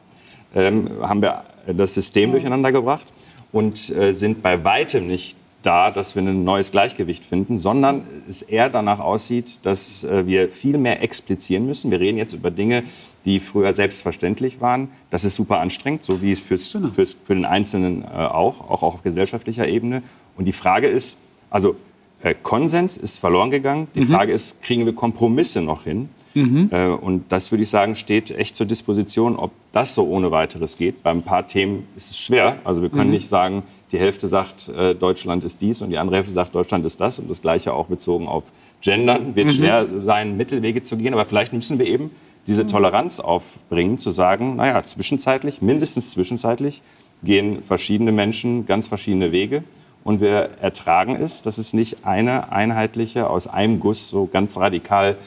[0.56, 2.34] ähm, haben wir das System mhm.
[2.34, 3.14] durcheinander gebracht.
[3.52, 8.41] Und äh, sind bei weitem nicht da, dass wir ein neues Gleichgewicht finden, sondern es
[8.41, 11.91] eher danach aussieht, dass äh, wir viel mehr explizieren müssen.
[11.91, 12.84] Wir reden jetzt über Dinge,
[13.26, 14.89] die früher selbstverständlich waren.
[15.10, 18.84] Das ist super anstrengend, so wie es fürs, fürs, für den Einzelnen äh, auch, auch
[18.84, 20.02] auf gesellschaftlicher Ebene.
[20.38, 21.20] Und die Frage ist,
[21.50, 21.76] also
[22.22, 23.88] äh, Konsens ist verloren gegangen.
[23.95, 24.08] Die mhm.
[24.08, 26.10] Frage ist, kriegen wir Kompromisse noch hin?
[26.34, 26.70] Mhm.
[26.72, 30.78] Äh, und das würde ich sagen, steht echt zur Disposition, ob das so ohne weiteres
[30.78, 31.04] geht.
[31.04, 32.60] Bei ein paar Themen ist es schwer.
[32.64, 33.16] Also wir können mhm.
[33.16, 36.86] nicht sagen, die Hälfte sagt, äh, Deutschland ist dies und die andere Hälfte sagt, Deutschland
[36.86, 37.20] ist das.
[37.20, 38.46] Und das Gleiche auch bezogen auf
[38.82, 39.36] Gendern.
[39.36, 39.52] Wird mhm.
[39.52, 41.14] schwer sein, Mittelwege zu gehen.
[41.14, 42.12] Aber vielleicht müssen wir eben
[42.48, 42.68] diese mhm.
[42.68, 46.82] Toleranz aufbringen, zu sagen, naja, zwischenzeitlich, mindestens zwischenzeitlich,
[47.24, 49.64] gehen verschiedene Menschen ganz verschiedene Wege.
[50.04, 55.18] Und wir ertragen es, dass es nicht eine einheitliche, aus einem Guss so ganz radikal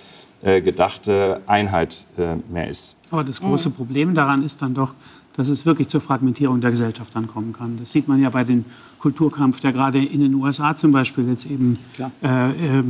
[0.43, 2.97] gedachte Einheit äh, mehr ist.
[3.11, 3.75] Aber das große mhm.
[3.75, 4.95] Problem daran ist dann doch,
[5.37, 7.77] dass es wirklich zur Fragmentierung der Gesellschaft ankommen kann.
[7.79, 8.65] Das sieht man ja bei dem
[8.99, 11.79] Kulturkampf, der gerade in den USA zum Beispiel jetzt eben
[12.23, 12.85] äh, äh,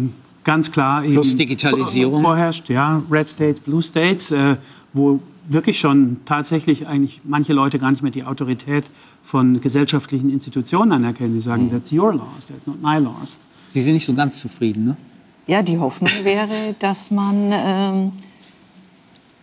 [0.45, 2.21] ganz klar Plus Digitalisierung.
[2.21, 2.69] vorherrscht.
[2.69, 4.57] Ja, Red States, Blue States, äh,
[4.93, 8.85] wo wirklich schon tatsächlich eigentlich manche Leute gar nicht mehr die Autorität
[9.23, 11.35] von gesellschaftlichen Institutionen anerkennen.
[11.35, 11.71] Die sagen, mhm.
[11.71, 13.37] that's your laws, that's not my laws.
[13.69, 14.97] Sie sind nicht so ganz zufrieden, ne?
[15.47, 18.12] Ja, die Hoffnung wäre, dass man ähm,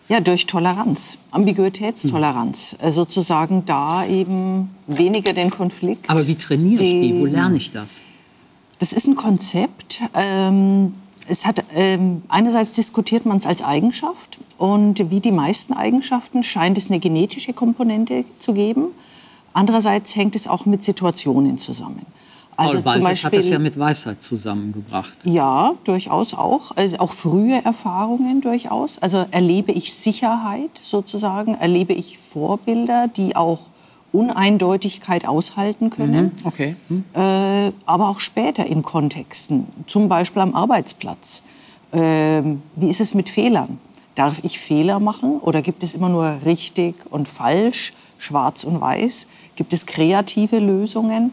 [0.08, 2.90] ja, durch Toleranz, Ambiguitätstoleranz, mhm.
[2.90, 6.10] sozusagen da eben weniger den Konflikt.
[6.10, 7.20] Aber wie trainiere ich die?
[7.20, 8.02] Wo lerne ich das?
[8.80, 10.00] Das ist ein Konzept.
[10.14, 10.94] Ähm,
[11.28, 16.76] es hat, ähm, einerseits diskutiert man es als Eigenschaft und wie die meisten Eigenschaften scheint
[16.76, 18.86] es eine genetische Komponente zu geben.
[19.52, 22.04] Andererseits hängt es auch mit Situationen zusammen.
[22.60, 25.16] Also Paul zum Beispiel, hat das ja mit Weisheit zusammengebracht.
[25.24, 26.76] Ja, durchaus auch.
[26.76, 28.98] Also auch frühe Erfahrungen durchaus.
[28.98, 33.60] Also erlebe ich Sicherheit sozusagen, erlebe ich Vorbilder, die auch
[34.12, 36.24] Uneindeutigkeit aushalten können.
[36.24, 36.76] Mhm, okay.
[36.88, 37.04] Mhm.
[37.14, 41.42] Äh, aber auch später in Kontexten, zum Beispiel am Arbeitsplatz.
[41.92, 42.42] Äh,
[42.76, 43.78] wie ist es mit Fehlern?
[44.16, 49.26] Darf ich Fehler machen oder gibt es immer nur richtig und falsch, schwarz und weiß?
[49.56, 51.30] Gibt es kreative Lösungen?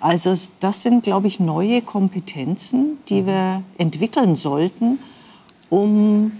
[0.00, 4.98] Also das sind, glaube ich, neue Kompetenzen, die wir entwickeln sollten,
[5.70, 6.32] um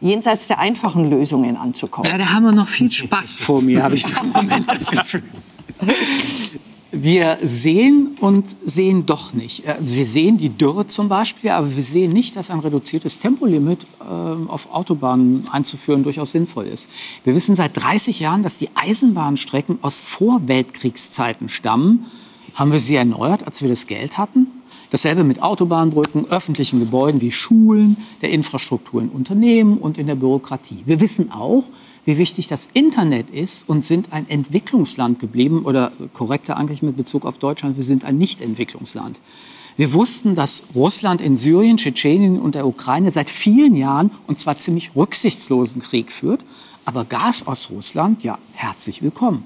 [0.00, 2.10] jenseits der einfachen Lösungen anzukommen.
[2.10, 5.22] Ja, da haben wir noch viel Spaß vor mir, habe ich im Moment das Gefühl.
[6.92, 9.66] Wir sehen und sehen doch nicht.
[9.68, 13.86] Also wir sehen die Dürre zum Beispiel, aber wir sehen nicht, dass ein reduziertes Tempolimit
[14.00, 16.88] äh, auf Autobahnen einzuführen durchaus sinnvoll ist.
[17.24, 22.06] Wir wissen seit 30 Jahren, dass die Eisenbahnstrecken aus Vorweltkriegszeiten stammen
[22.56, 24.48] haben wir sie erneuert, als wir das Geld hatten.
[24.90, 30.82] Dasselbe mit Autobahnbrücken, öffentlichen Gebäuden wie Schulen, der Infrastruktur in Unternehmen und in der Bürokratie.
[30.86, 31.64] Wir wissen auch,
[32.04, 37.26] wie wichtig das Internet ist und sind ein Entwicklungsland geblieben oder korrekter eigentlich mit Bezug
[37.26, 39.18] auf Deutschland, wir sind ein Nicht-Entwicklungsland.
[39.76, 44.56] Wir wussten, dass Russland in Syrien, Tschetschenien und der Ukraine seit vielen Jahren und zwar
[44.56, 46.40] ziemlich rücksichtslosen Krieg führt.
[46.86, 49.44] Aber Gas aus Russland, ja, herzlich willkommen.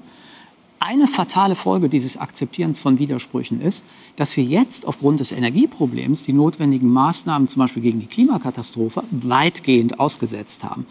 [0.83, 6.33] Eine fatale Folge dieses Akzeptierens von Widersprüchen ist, dass wir jetzt aufgrund des Energieproblems die
[6.33, 10.87] notwendigen Maßnahmen, zum Beispiel gegen die Klimakatastrophe, weitgehend ausgesetzt haben.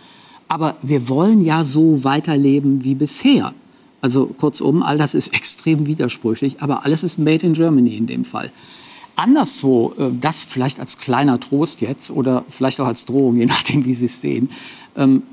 [0.47, 3.53] Aber wir wollen ja so weiterleben wie bisher.
[4.01, 8.25] Also kurzum, all das ist extrem widersprüchlich, aber alles ist made in Germany in dem
[8.25, 8.53] Fall.
[9.17, 13.85] Anderswo, äh, das vielleicht als kleiner Trost jetzt oder vielleicht auch als Drohung, je nachdem,
[13.85, 14.51] wie Sie es sehen,
[14.97, 15.25] ähm,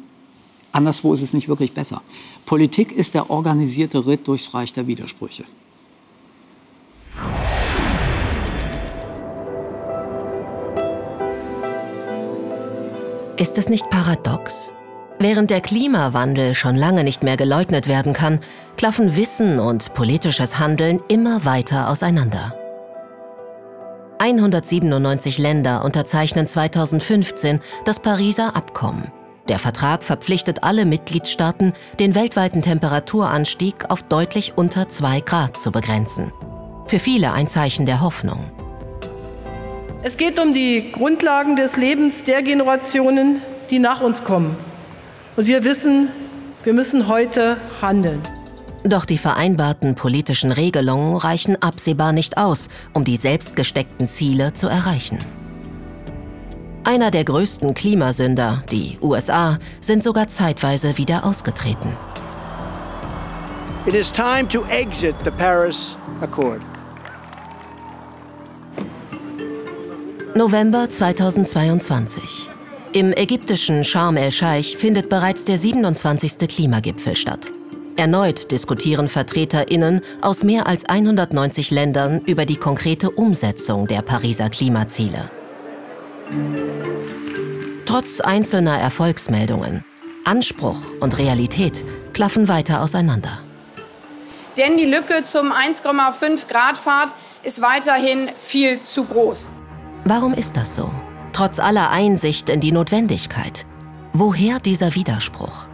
[0.72, 2.02] anderswo ist es nicht wirklich besser.
[2.48, 5.44] Politik ist der organisierte Ritt durchs Reich der Widersprüche.
[13.36, 14.74] Ist es nicht paradox?
[15.20, 18.40] Während der Klimawandel schon lange nicht mehr geleugnet werden kann,
[18.78, 22.56] klaffen Wissen und politisches Handeln immer weiter auseinander.
[24.20, 29.12] 197 Länder unterzeichnen 2015 das Pariser Abkommen.
[29.50, 36.34] Der Vertrag verpflichtet alle Mitgliedstaaten, den weltweiten Temperaturanstieg auf deutlich unter 2 Grad zu begrenzen.
[36.88, 38.52] Für viele ein Zeichen der Hoffnung.
[40.04, 44.56] Es geht um die Grundlagen des Lebens der Generationen, die nach uns kommen.
[45.36, 46.10] Und wir wissen,
[46.64, 48.22] wir müssen heute handeln.
[48.84, 55.20] Doch die vereinbarten politischen Regelungen reichen absehbar nicht aus, um die selbstgesteckten Ziele zu erreichen.
[56.88, 61.92] Einer der größten Klimasünder, die USA, sind sogar zeitweise wieder ausgetreten.
[63.86, 66.62] It is time to exit the Paris Accord.
[70.34, 72.50] November 2022.
[72.94, 76.48] Im ägyptischen Sharm el-Scheich findet bereits der 27.
[76.48, 77.52] Klimagipfel statt.
[77.98, 85.30] Erneut diskutieren Vertreterinnen aus mehr als 190 Ländern über die konkrete Umsetzung der Pariser Klimaziele.
[87.86, 89.86] Trotz einzelner Erfolgsmeldungen,
[90.26, 93.40] Anspruch und Realität klaffen weiter auseinander.
[94.58, 97.12] Denn die Lücke zum 1,5 Grad Pfad
[97.44, 99.48] ist weiterhin viel zu groß.
[100.04, 100.92] Warum ist das so?
[101.32, 103.66] Trotz aller Einsicht in die Notwendigkeit.
[104.14, 105.68] Woher dieser Widerspruch?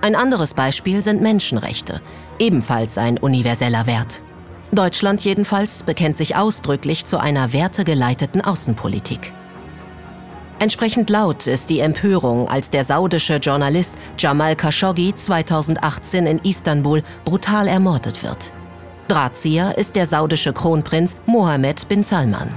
[0.00, 2.00] Ein anderes Beispiel sind Menschenrechte,
[2.38, 4.22] ebenfalls ein universeller Wert.
[4.72, 9.32] Deutschland jedenfalls bekennt sich ausdrücklich zu einer wertegeleiteten Außenpolitik.
[10.62, 17.66] Entsprechend laut ist die Empörung, als der saudische Journalist Jamal Khashoggi 2018 in Istanbul brutal
[17.66, 18.52] ermordet wird.
[19.08, 22.54] Drahtzieher ist der saudische Kronprinz Mohammed bin Salman.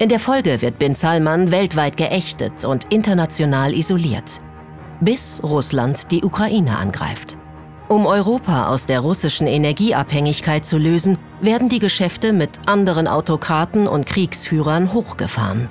[0.00, 4.40] In der Folge wird bin Salman weltweit geächtet und international isoliert
[5.00, 7.38] bis Russland die Ukraine angreift.
[7.86, 14.04] Um Europa aus der russischen Energieabhängigkeit zu lösen, werden die Geschäfte mit anderen Autokraten und
[14.04, 15.68] Kriegsführern hochgefahren.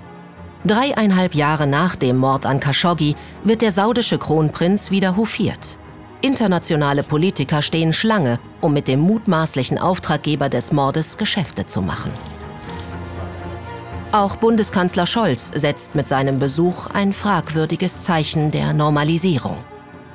[0.65, 5.77] Dreieinhalb Jahre nach dem Mord an Khashoggi wird der saudische Kronprinz wieder hofiert.
[6.21, 12.13] Internationale Politiker stehen Schlange, um mit dem mutmaßlichen Auftraggeber des Mordes Geschäfte zu machen.
[14.13, 19.57] Auch Bundeskanzler Scholz setzt mit seinem Besuch ein fragwürdiges Zeichen der Normalisierung.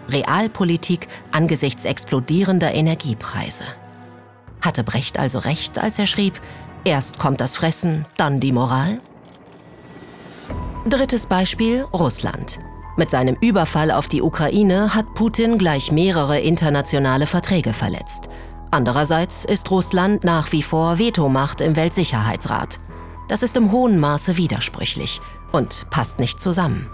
[0.08, 3.64] Realpolitik angesichts explodierender Energiepreise.
[4.62, 6.40] Hatte Brecht also recht, als er schrieb,
[6.84, 9.00] erst kommt das Fressen, dann die Moral?
[10.90, 12.58] Drittes Beispiel Russland.
[12.96, 18.28] Mit seinem Überfall auf die Ukraine hat Putin gleich mehrere internationale Verträge verletzt.
[18.70, 22.80] Andererseits ist Russland nach wie vor Vetomacht im Weltsicherheitsrat.
[23.28, 25.20] Das ist im hohen Maße widersprüchlich
[25.52, 26.90] und passt nicht zusammen.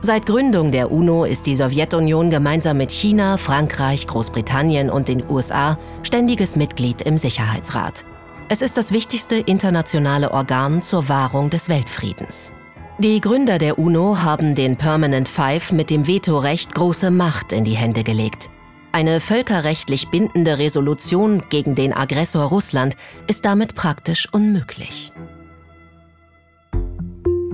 [0.00, 5.78] Seit Gründung der UNO ist die Sowjetunion gemeinsam mit China, Frankreich, Großbritannien und den USA
[6.02, 8.04] ständiges Mitglied im Sicherheitsrat.
[8.48, 12.52] Es ist das wichtigste internationale Organ zur Wahrung des Weltfriedens.
[12.98, 17.74] Die Gründer der UNO haben den Permanent Five mit dem Vetorecht große Macht in die
[17.74, 18.50] Hände gelegt.
[18.92, 25.12] Eine völkerrechtlich bindende Resolution gegen den Aggressor Russland ist damit praktisch unmöglich.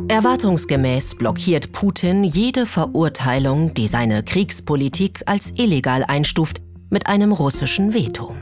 [0.08, 6.60] Erwartungsgemäß blockiert Putin jede Verurteilung, die seine Kriegspolitik als illegal einstuft,
[6.90, 8.34] mit einem russischen Veto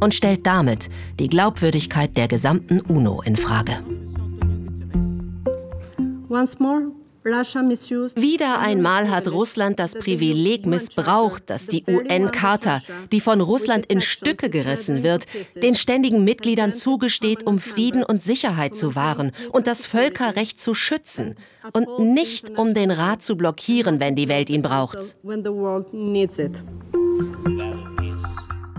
[0.00, 0.88] und stellt damit
[1.18, 3.82] die Glaubwürdigkeit der gesamten UNO in Frage.
[6.34, 6.90] Once more,
[7.24, 12.82] wieder einmal hat Russland das Privileg missbraucht, dass die UN-Charta,
[13.12, 18.76] die von Russland in Stücke gerissen wird, den ständigen Mitgliedern zugesteht, um Frieden und Sicherheit
[18.76, 21.36] zu wahren und das Völkerrecht zu schützen
[21.72, 25.16] und nicht um den Rat zu blockieren, wenn die Welt ihn braucht.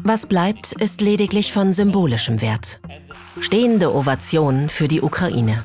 [0.03, 2.80] Was bleibt, ist lediglich von symbolischem Wert.
[3.39, 5.64] Stehende Ovationen für die Ukraine.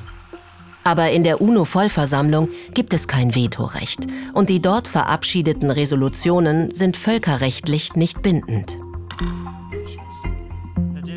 [0.83, 7.93] Aber in der UNO-Vollversammlung gibt es kein Vetorecht und die dort verabschiedeten Resolutionen sind völkerrechtlich
[7.95, 8.77] nicht bindend.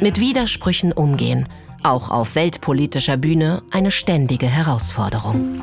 [0.00, 1.48] Mit Widersprüchen umgehen,
[1.82, 5.60] auch auf weltpolitischer Bühne, eine ständige Herausforderung.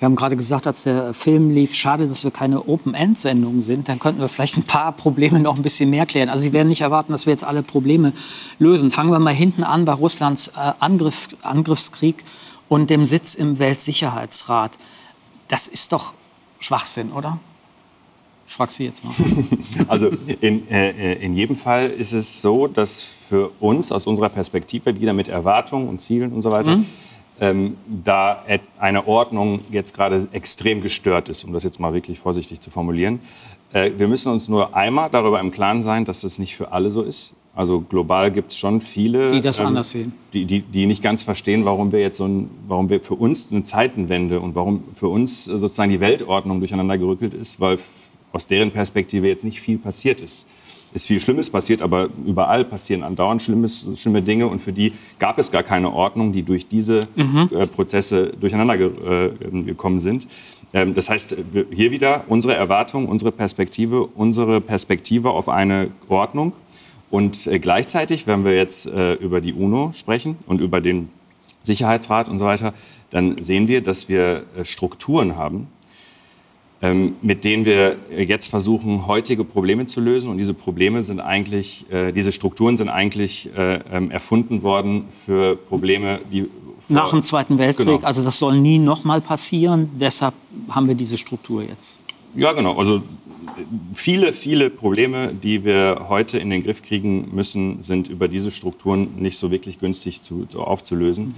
[0.00, 3.86] Wir haben gerade gesagt, als der Film lief, schade, dass wir keine Open-End-Sendung sind.
[3.86, 6.30] Dann könnten wir vielleicht ein paar Probleme noch ein bisschen mehr klären.
[6.30, 8.14] Also Sie werden nicht erwarten, dass wir jetzt alle Probleme
[8.58, 8.90] lösen.
[8.90, 12.24] Fangen wir mal hinten an bei Russlands äh, Angriff, Angriffskrieg
[12.70, 14.72] und dem Sitz im Weltsicherheitsrat.
[15.48, 16.14] Das ist doch
[16.60, 17.38] Schwachsinn, oder?
[18.48, 19.12] Ich frage Sie jetzt mal.
[19.88, 24.98] Also in, äh, in jedem Fall ist es so, dass für uns aus unserer Perspektive
[24.98, 26.86] wieder mit Erwartungen und Zielen und so weiter mhm
[27.40, 28.44] ähm, da
[28.78, 33.20] eine Ordnung jetzt gerade extrem gestört ist, um das jetzt mal wirklich vorsichtig zu formulieren.
[33.72, 36.90] Äh, wir müssen uns nur einmal darüber im Klaren sein, dass das nicht für alle
[36.90, 37.32] so ist.
[37.54, 41.02] Also global gibt es schon viele, die das ähm, anders sehen, die, die, die nicht
[41.02, 44.84] ganz verstehen, warum wir jetzt so ein, warum wir für uns eine Zeitenwende und warum
[44.94, 47.78] für uns sozusagen die Weltordnung durcheinander gerückelt ist, weil
[48.32, 50.46] aus deren Perspektive jetzt nicht viel passiert ist
[50.92, 55.38] ist viel Schlimmes passiert, aber überall passieren andauernd Schlimmes, schlimme Dinge und für die gab
[55.38, 57.48] es gar keine Ordnung, die durch diese mhm.
[57.54, 60.26] äh, Prozesse durcheinander ge äh, gekommen sind.
[60.72, 61.36] Ähm, das heißt,
[61.70, 66.52] hier wieder unsere Erwartung, unsere Perspektive, unsere Perspektive auf eine Ordnung.
[67.10, 71.08] Und äh, gleichzeitig, wenn wir jetzt äh, über die UNO sprechen und über den
[71.62, 72.72] Sicherheitsrat und so weiter,
[73.10, 75.66] dann sehen wir, dass wir äh, Strukturen haben,
[77.20, 80.30] mit denen wir jetzt versuchen, heutige Probleme zu lösen.
[80.30, 85.56] Und diese Probleme sind eigentlich, äh, diese Strukturen sind eigentlich äh, ähm, erfunden worden für
[85.56, 86.48] Probleme, die
[86.88, 87.86] Nach dem Zweiten Weltkrieg.
[87.86, 88.06] Genau.
[88.06, 89.90] Also das soll nie noch mal passieren.
[90.00, 90.34] Deshalb
[90.70, 91.98] haben wir diese Struktur jetzt.
[92.34, 92.78] Ja, genau.
[92.78, 93.02] Also
[93.92, 99.16] viele, viele Probleme, die wir heute in den Griff kriegen müssen, sind über diese Strukturen
[99.18, 101.34] nicht so wirklich günstig zu, zu aufzulösen.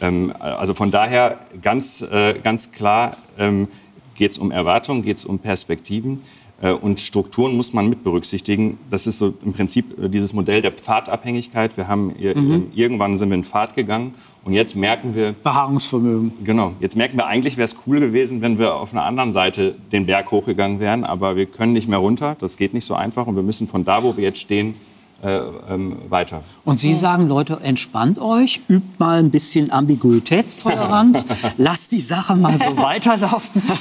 [0.00, 3.68] Ähm, also von daher ganz, äh, ganz klar ähm,
[4.14, 6.20] geht es um Erwartungen, geht es um Perspektiven.
[6.62, 8.78] Äh, Und Strukturen muss man mit berücksichtigen.
[8.88, 11.76] Das ist so im Prinzip äh, dieses Modell der Pfadabhängigkeit.
[11.76, 12.14] Wir haben Mhm.
[12.22, 14.12] ähm, irgendwann sind wir in Pfad gegangen
[14.44, 16.32] und jetzt merken wir Beharrungsvermögen.
[16.44, 16.72] Genau.
[16.80, 20.06] Jetzt merken wir eigentlich, wäre es cool gewesen, wenn wir auf einer anderen Seite den
[20.06, 22.36] Berg hochgegangen wären, aber wir können nicht mehr runter.
[22.38, 24.74] Das geht nicht so einfach und wir müssen von da, wo wir jetzt stehen,
[25.22, 25.38] äh,
[25.70, 26.42] ähm, weiter.
[26.64, 31.24] Und Sie sagen, Leute, entspannt euch, übt mal ein bisschen Ambiguitätstoleranz,
[31.56, 33.62] lasst die Sache mal so weiterlaufen.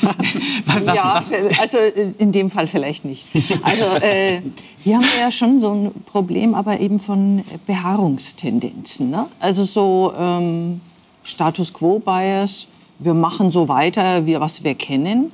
[0.86, 1.78] Ja, was- also
[2.18, 3.28] in dem Fall vielleicht nicht.
[3.64, 4.42] Also äh,
[4.84, 9.10] hier haben wir ja schon so ein Problem, aber eben von Beharrungstendenzen.
[9.10, 9.26] Ne?
[9.40, 10.82] Also so ähm,
[11.24, 12.68] Status Quo Bias,
[13.00, 15.32] wir machen so weiter, wie was wir kennen,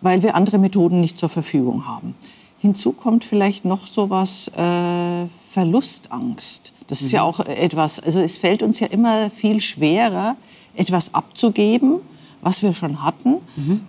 [0.00, 2.14] weil wir andere Methoden nicht zur Verfügung haben.
[2.62, 6.72] Hinzu kommt vielleicht noch sowas äh, Verlustangst.
[6.86, 10.36] Das ist ja auch etwas, also es fällt uns ja immer viel schwerer,
[10.76, 11.98] etwas abzugeben,
[12.40, 13.38] was wir schon hatten,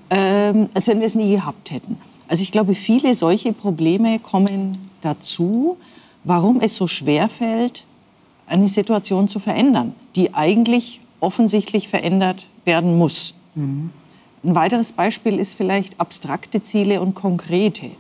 [0.09, 1.97] ähm, als wenn wir es nie gehabt hätten.
[2.27, 5.77] Also ich glaube, viele solche Probleme kommen dazu,
[6.23, 7.85] warum es so schwer fällt,
[8.47, 13.35] eine Situation zu verändern, die eigentlich offensichtlich verändert werden muss.
[14.43, 17.91] Ein weiteres Beispiel ist vielleicht abstrakte Ziele und konkrete.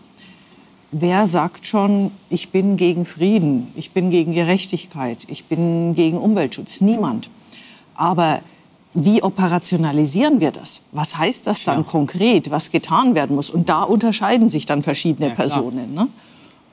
[0.95, 6.81] Wer sagt schon, ich bin gegen Frieden, ich bin gegen Gerechtigkeit, ich bin gegen Umweltschutz?
[6.81, 7.31] Niemand.
[7.95, 8.41] Aber
[8.93, 10.83] wie operationalisieren wir das?
[10.91, 13.49] Was heißt das dann konkret, was getan werden muss?
[13.49, 15.33] Und da unterscheiden sich dann verschiedene Ja.
[15.33, 15.95] Personen.
[15.95, 16.07] Ne?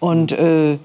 [0.00, 0.78] Und äh,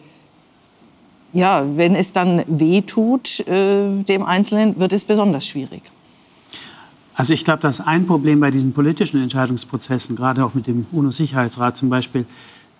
[1.34, 5.82] ja, wenn es dann weh tut, äh, dem Einzelnen, wird es besonders schwierig.
[7.16, 11.76] Also ich glaube, dass ein Problem bei diesen politischen Entscheidungsprozessen, gerade auch mit dem UNO-Sicherheitsrat
[11.76, 12.26] zum Beispiel,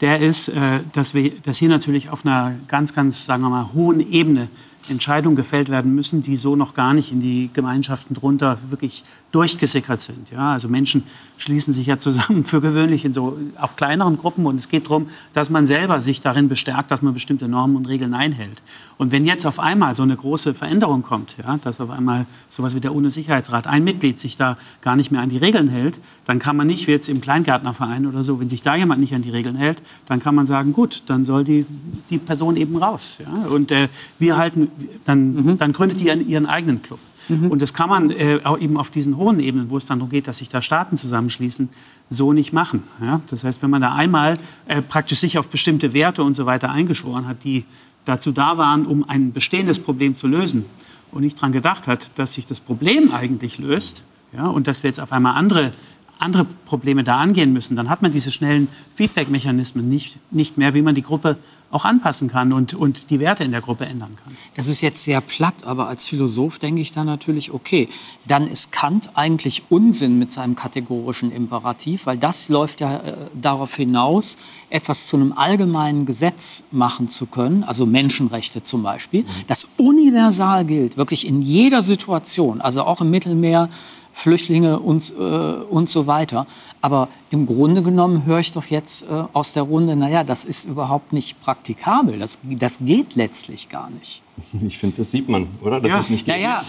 [0.02, 3.74] der ist, äh, dass, wir, dass hier natürlich auf einer ganz, ganz, sagen wir mal,
[3.74, 4.50] hohen Ebene
[4.90, 10.02] Entscheidungen gefällt werden müssen, die so noch gar nicht in die Gemeinschaften drunter wirklich durchgesickert
[10.02, 10.32] sind.
[10.32, 11.04] Ja, also Menschen
[11.38, 15.10] schließen sich ja zusammen für gewöhnlich in so auch kleineren Gruppen und es geht darum,
[15.34, 18.62] dass man selber sich darin bestärkt, dass man bestimmte Normen und Regeln einhält.
[18.98, 22.76] Und wenn jetzt auf einmal so eine große Veränderung kommt, ja, dass auf einmal sowas
[22.76, 26.40] wie der UNO-Sicherheitsrat, ein Mitglied sich da gar nicht mehr an die Regeln hält, dann
[26.40, 29.22] kann man nicht wie jetzt im Kleingärtnerverein oder so, wenn sich da jemand nicht an
[29.22, 31.66] die Regeln hält, dann kann man sagen, gut, dann soll die,
[32.10, 33.22] die Person eben raus.
[33.22, 33.50] Ja?
[33.50, 34.70] Und äh, wir halten,
[35.06, 37.00] dann, dann gründet die ihren, ihren eigenen Club.
[37.28, 40.12] Und das kann man äh, auch eben auf diesen hohen Ebenen, wo es dann darum
[40.12, 41.70] geht, dass sich da Staaten zusammenschließen,
[42.10, 42.84] so nicht machen.
[43.02, 43.22] Ja?
[43.30, 46.70] Das heißt, wenn man da einmal äh, praktisch sich auf bestimmte Werte und so weiter
[46.70, 47.66] eingeschworen hat, die
[48.06, 50.66] dazu da waren, um ein bestehendes Problem zu lösen
[51.12, 54.90] und nicht daran gedacht hat, dass sich das Problem eigentlich löst ja, und dass wir
[54.90, 55.72] jetzt auf einmal andere,
[56.20, 60.82] andere Probleme da angehen müssen, dann hat man diese schnellen Feedback-Mechanismen nicht, nicht mehr, wie
[60.82, 61.38] man die Gruppe
[61.72, 64.38] auch anpassen kann und, und die Werte in der Gruppe ändern kann.
[64.56, 67.90] Das ist jetzt sehr platt, aber als Philosoph denke ich dann natürlich, okay,
[68.26, 73.76] dann ist Kant eigentlich Unsinn mit seinem kategorischen Imperativ, weil das läuft ja äh, darauf
[73.76, 74.38] hinaus,
[74.70, 80.96] etwas zu einem allgemeinen Gesetz machen zu können, also Menschenrechte zum Beispiel, das universal gilt,
[80.96, 83.70] wirklich in jeder Situation, also auch im Mittelmeer,
[84.16, 86.48] Flüchtlinge und, äh, und so weiter.
[86.86, 90.66] Aber im Grunde genommen höre ich doch jetzt äh, aus der Runde, naja, das ist
[90.66, 92.20] überhaupt nicht praktikabel.
[92.20, 94.22] Das, das geht letztlich gar nicht.
[94.68, 95.82] Ich finde, das sieht man, oder?
[95.82, 96.36] Dass es nicht geht.
[96.36, 96.62] Naja,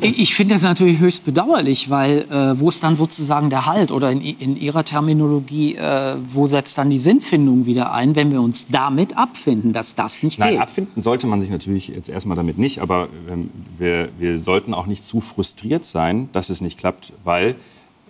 [0.00, 3.92] ich, ich finde das natürlich höchst bedauerlich, weil äh, wo ist dann sozusagen der Halt
[3.92, 8.40] oder in, in Ihrer Terminologie, äh, wo setzt dann die Sinnfindung wieder ein, wenn wir
[8.40, 10.60] uns damit abfinden, dass das nicht Nein, geht?
[10.60, 14.86] abfinden sollte man sich natürlich jetzt erstmal damit nicht, aber ähm, wir, wir sollten auch
[14.86, 17.54] nicht zu frustriert sein, dass es nicht klappt, weil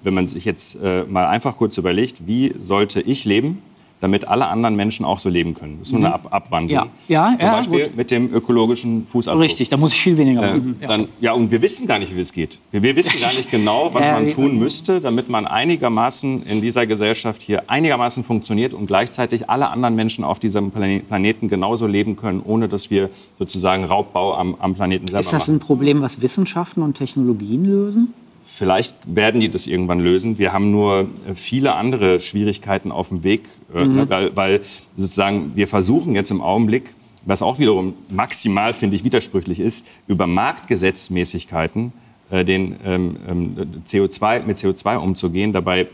[0.03, 3.62] wenn man sich jetzt äh, mal einfach kurz überlegt, wie sollte ich leben,
[4.00, 5.76] damit alle anderen Menschen auch so leben können.
[5.78, 6.07] Das ist nur Mhm.
[6.07, 6.76] eine Ab Abwandlung.
[7.07, 7.96] Ja, ja, Zum ja, Beispiel gut.
[7.96, 9.44] mit dem ökologischen Fußabdruck.
[9.44, 10.76] Richtig, da muss ich viel weniger Äh, üben.
[10.80, 10.88] Ja.
[10.88, 12.59] dann, ja, und wir wissen gar nicht, wie es geht.
[12.72, 16.84] Wir, wir wissen gar nicht genau, was man tun müsste, damit man einigermaßen in dieser
[16.88, 22.16] Gesellschaft hier einigermaßen funktioniert und gleichzeitig alle anderen Menschen auf diesem Plane- Planeten genauso leben
[22.16, 25.57] können, ohne dass wir sozusagen Raubbau am, am Planeten selber Ist das machen.
[25.57, 28.12] ein Problem, was Wissenschaften und Technologien lösen?
[28.45, 30.38] Vielleicht werden die das irgendwann lösen.
[30.38, 33.43] Wir haben nur äh, viele andere Schwierigkeiten auf dem Weg,
[33.74, 33.95] äh, Mhm.
[33.95, 34.61] ne, weil, weil
[34.97, 36.90] sozusagen wir versuchen jetzt im Augenblick,
[37.24, 41.93] was auch wiederum maximal, finde ich, widersprüchlich ist, über Marktgesetzmäßigkeiten
[42.30, 45.53] äh, den, ähm, ähm, CO2, mit CO2 umzugehen.
[45.53, 45.86] Dabei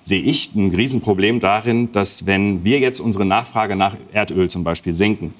[0.00, 4.94] sehe ich ein Riesenproblem darin, dass wenn wir jetzt unsere Nachfrage nach Erdöl zum Beispiel
[4.94, 5.34] senken,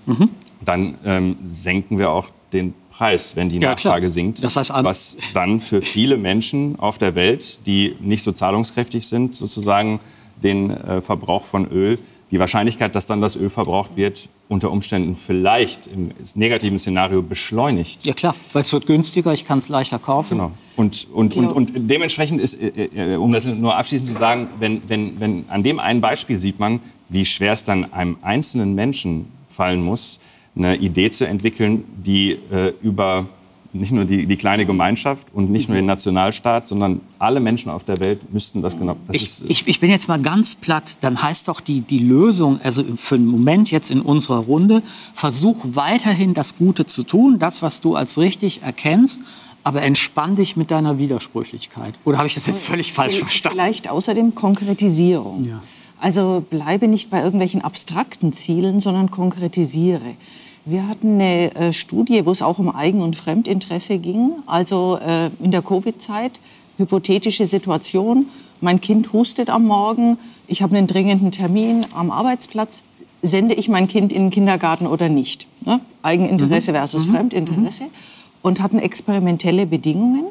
[0.62, 4.11] dann ähm, senken wir auch den Preis, wenn die Ja, Nachfrage klar.
[4.11, 4.42] sinkt.
[4.42, 9.34] Das heißt, was dann für viele Menschen auf der Welt, die nicht so zahlungskräftig sind,
[9.34, 10.01] sozusagen
[10.42, 11.98] den äh, Verbrauch von Öl,
[12.30, 18.05] die Wahrscheinlichkeit, dass dann das Öl verbraucht wird, unter Umständen vielleicht im negativen Szenario beschleunigt.
[18.05, 20.36] Ja klar, weil es wird günstiger, ich kann es leichter kaufen.
[20.36, 20.53] Genau.
[20.76, 24.82] Und, und, und, und dementsprechend ist, äh, äh, um das nur abschließend zu sagen, wenn,
[24.88, 29.32] wenn, wenn an dem einen Beispiel sieht man, wie schwer es dann einem einzelnen Menschen
[29.48, 30.20] fallen muss,
[30.64, 33.26] eine Idee zu entwickeln, die äh, über
[33.72, 37.84] nicht nur die, die kleine Gemeinschaft und nicht nur den Nationalstaat, sondern alle Menschen auf
[37.84, 38.96] der Welt müssten das genau.
[39.06, 42.00] Das Ich, ist, ich, ich bin jetzt mal ganz platt, dann heißt doch die, die
[42.00, 44.82] Lösung, also für den Moment jetzt in unserer Runde,
[45.14, 49.20] versuch weiterhin das Gute zu tun, das, was du als richtig erkennst,
[49.62, 51.94] aber entspann dich mit deiner Widersprüchlichkeit.
[52.04, 53.56] Oder habe ich das jetzt völlig falsch Vielleicht- verstanden?
[53.56, 55.48] Vielleicht außerdem Konkretisierung.
[56.00, 60.00] Also bleibe nicht bei irgendwelchen abstrakten Zielen, sondern konkretisiere.
[60.64, 64.32] Wir hatten eine äh, Studie, wo es auch um Eigen- und Fremdinteresse ging.
[64.46, 66.38] Also äh, in der Covid-Zeit,
[66.76, 68.26] hypothetische Situation,
[68.61, 72.82] mein Kind hustet am Morgen, ich habe einen dringenden Termin am Arbeitsplatz,
[73.22, 75.46] sende ich mein Kind in den Kindergarten oder nicht?
[75.64, 75.80] Ne?
[76.02, 76.76] Eigeninteresse Mhm.
[76.76, 77.12] versus Mhm.
[77.14, 77.84] Fremdinteresse.
[78.42, 80.24] Und hatten experimentelle Bedingungen.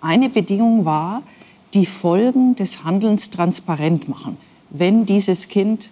[0.00, 1.22] Eine Bedingung war,
[1.74, 4.36] die Folgen des Handelns transparent machen.
[4.70, 5.90] Wenn dieses Kind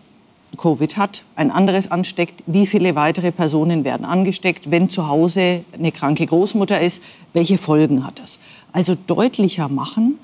[0.56, 5.92] Covid hat, ein anderes ansteckt, wie viele weitere Personen werden angesteckt, wenn zu Hause eine
[5.92, 7.02] kranke Großmutter ist,
[7.32, 8.38] welche Folgen hat das?
[8.72, 10.18] Also deutlicher machen,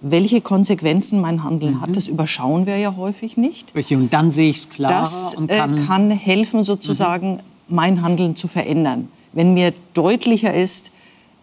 [0.00, 1.96] welche Konsequenzen mein Handeln hat.
[1.96, 3.74] Das überschauen wir ja häufig nicht.
[3.96, 8.36] Und dann sehe ich es klarer Das und äh, kann, kann helfen, sozusagen mein Handeln
[8.36, 9.08] zu verändern.
[9.32, 10.92] Wenn mir deutlicher ist,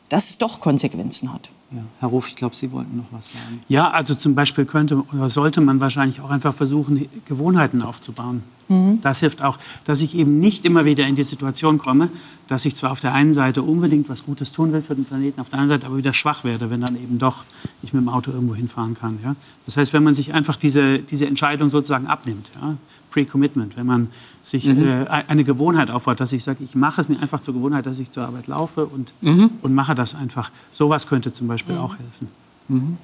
[0.09, 1.49] dass es doch Konsequenzen hat.
[1.74, 1.82] Ja.
[1.99, 3.61] Herr Ruf, ich glaube, Sie wollten noch was sagen.
[3.67, 8.43] Ja, also zum Beispiel könnte oder sollte man wahrscheinlich auch einfach versuchen, Gewohnheiten aufzubauen.
[8.69, 8.99] Mhm.
[9.01, 12.09] Das hilft auch, dass ich eben nicht immer wieder in die Situation komme,
[12.47, 15.41] dass ich zwar auf der einen Seite unbedingt was Gutes tun will für den Planeten,
[15.41, 17.43] auf der anderen Seite aber wieder schwach werde, wenn dann eben doch
[17.82, 19.19] ich mit dem Auto irgendwo hinfahren kann.
[19.24, 19.36] Ja?
[19.65, 22.76] Das heißt, wenn man sich einfach diese, diese Entscheidung sozusagen abnimmt, ja?
[23.11, 24.07] Pre-Commitment, wenn man
[24.43, 24.83] sich Mhm.
[24.83, 27.97] äh, eine Gewohnheit aufbaut, dass ich sage, ich mache es mir einfach zur Gewohnheit, dass
[27.97, 29.49] ich zur Arbeit laufe und, Mhm.
[29.61, 30.51] und mache das einfach.
[30.69, 32.27] Sowas könnte zum Beispiel auch helfen.
[32.67, 32.97] Mhm.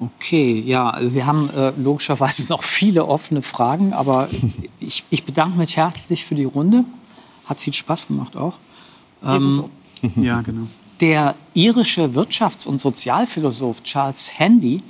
[0.00, 4.28] Okay, ja, also wir haben äh, logischerweise noch viele offene Fragen, aber
[4.78, 6.84] ich, ich bedanke mich herzlich für die Runde.
[7.46, 8.58] Hat viel Spaß gemacht auch.
[9.24, 9.70] Ebenso.
[10.14, 10.62] Ja, genau.
[11.00, 14.80] Der irische Wirtschafts- und Sozialphilosoph Charles Handy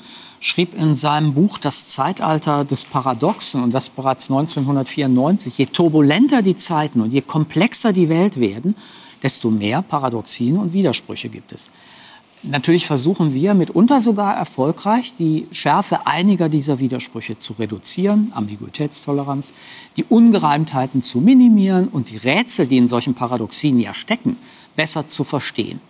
[0.40, 6.56] schrieb in seinem Buch Das Zeitalter des Paradoxen, und das bereits 1994, je turbulenter die
[6.56, 8.74] Zeiten und je komplexer die Welt werden,
[9.22, 11.70] desto mehr Paradoxien und Widersprüche gibt es.
[12.44, 19.52] Natürlich versuchen wir mitunter sogar erfolgreich, die Schärfe einiger dieser Widersprüche zu reduzieren, Ambiguitätstoleranz,
[19.96, 24.36] die Ungereimtheiten zu minimieren und die Rätsel, die in solchen Paradoxien ja stecken,
[24.76, 25.80] besser zu verstehen.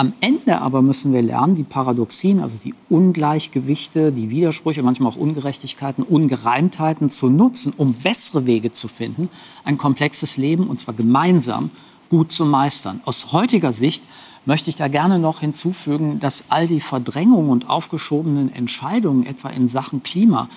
[0.00, 5.16] Am Ende aber müssen wir lernen, die Paradoxien, also die Ungleichgewichte, die Widersprüche, manchmal auch
[5.16, 9.28] Ungerechtigkeiten, Ungereimtheiten zu nutzen, um bessere Wege zu finden,
[9.62, 11.70] ein komplexes Leben, und zwar gemeinsam,
[12.08, 13.02] gut zu meistern.
[13.04, 14.02] Aus heutiger Sicht
[14.46, 19.68] möchte ich da gerne noch hinzufügen, dass all die Verdrängungen und aufgeschobenen Entscheidungen, etwa in
[19.68, 20.48] Sachen Klima,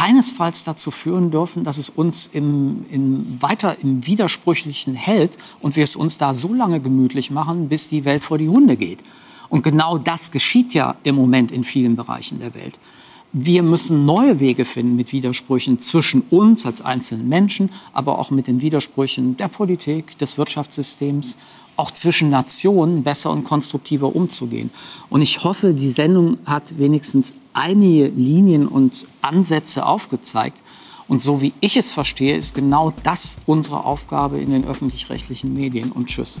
[0.00, 5.84] keinesfalls dazu führen dürfen, dass es uns im, im, weiter im Widersprüchlichen hält und wir
[5.84, 9.00] es uns da so lange gemütlich machen, bis die Welt vor die Hunde geht.
[9.50, 12.78] Und genau das geschieht ja im Moment in vielen Bereichen der Welt.
[13.34, 18.46] Wir müssen neue Wege finden mit Widersprüchen zwischen uns als einzelnen Menschen, aber auch mit
[18.46, 21.36] den Widersprüchen der Politik, des Wirtschaftssystems,
[21.76, 24.70] auch zwischen Nationen besser und konstruktiver umzugehen.
[25.10, 30.58] Und ich hoffe, die Sendung hat wenigstens einige Linien und Ansätze aufgezeigt.
[31.08, 35.90] Und so wie ich es verstehe, ist genau das unsere Aufgabe in den öffentlich-rechtlichen Medien.
[35.90, 36.40] Und tschüss.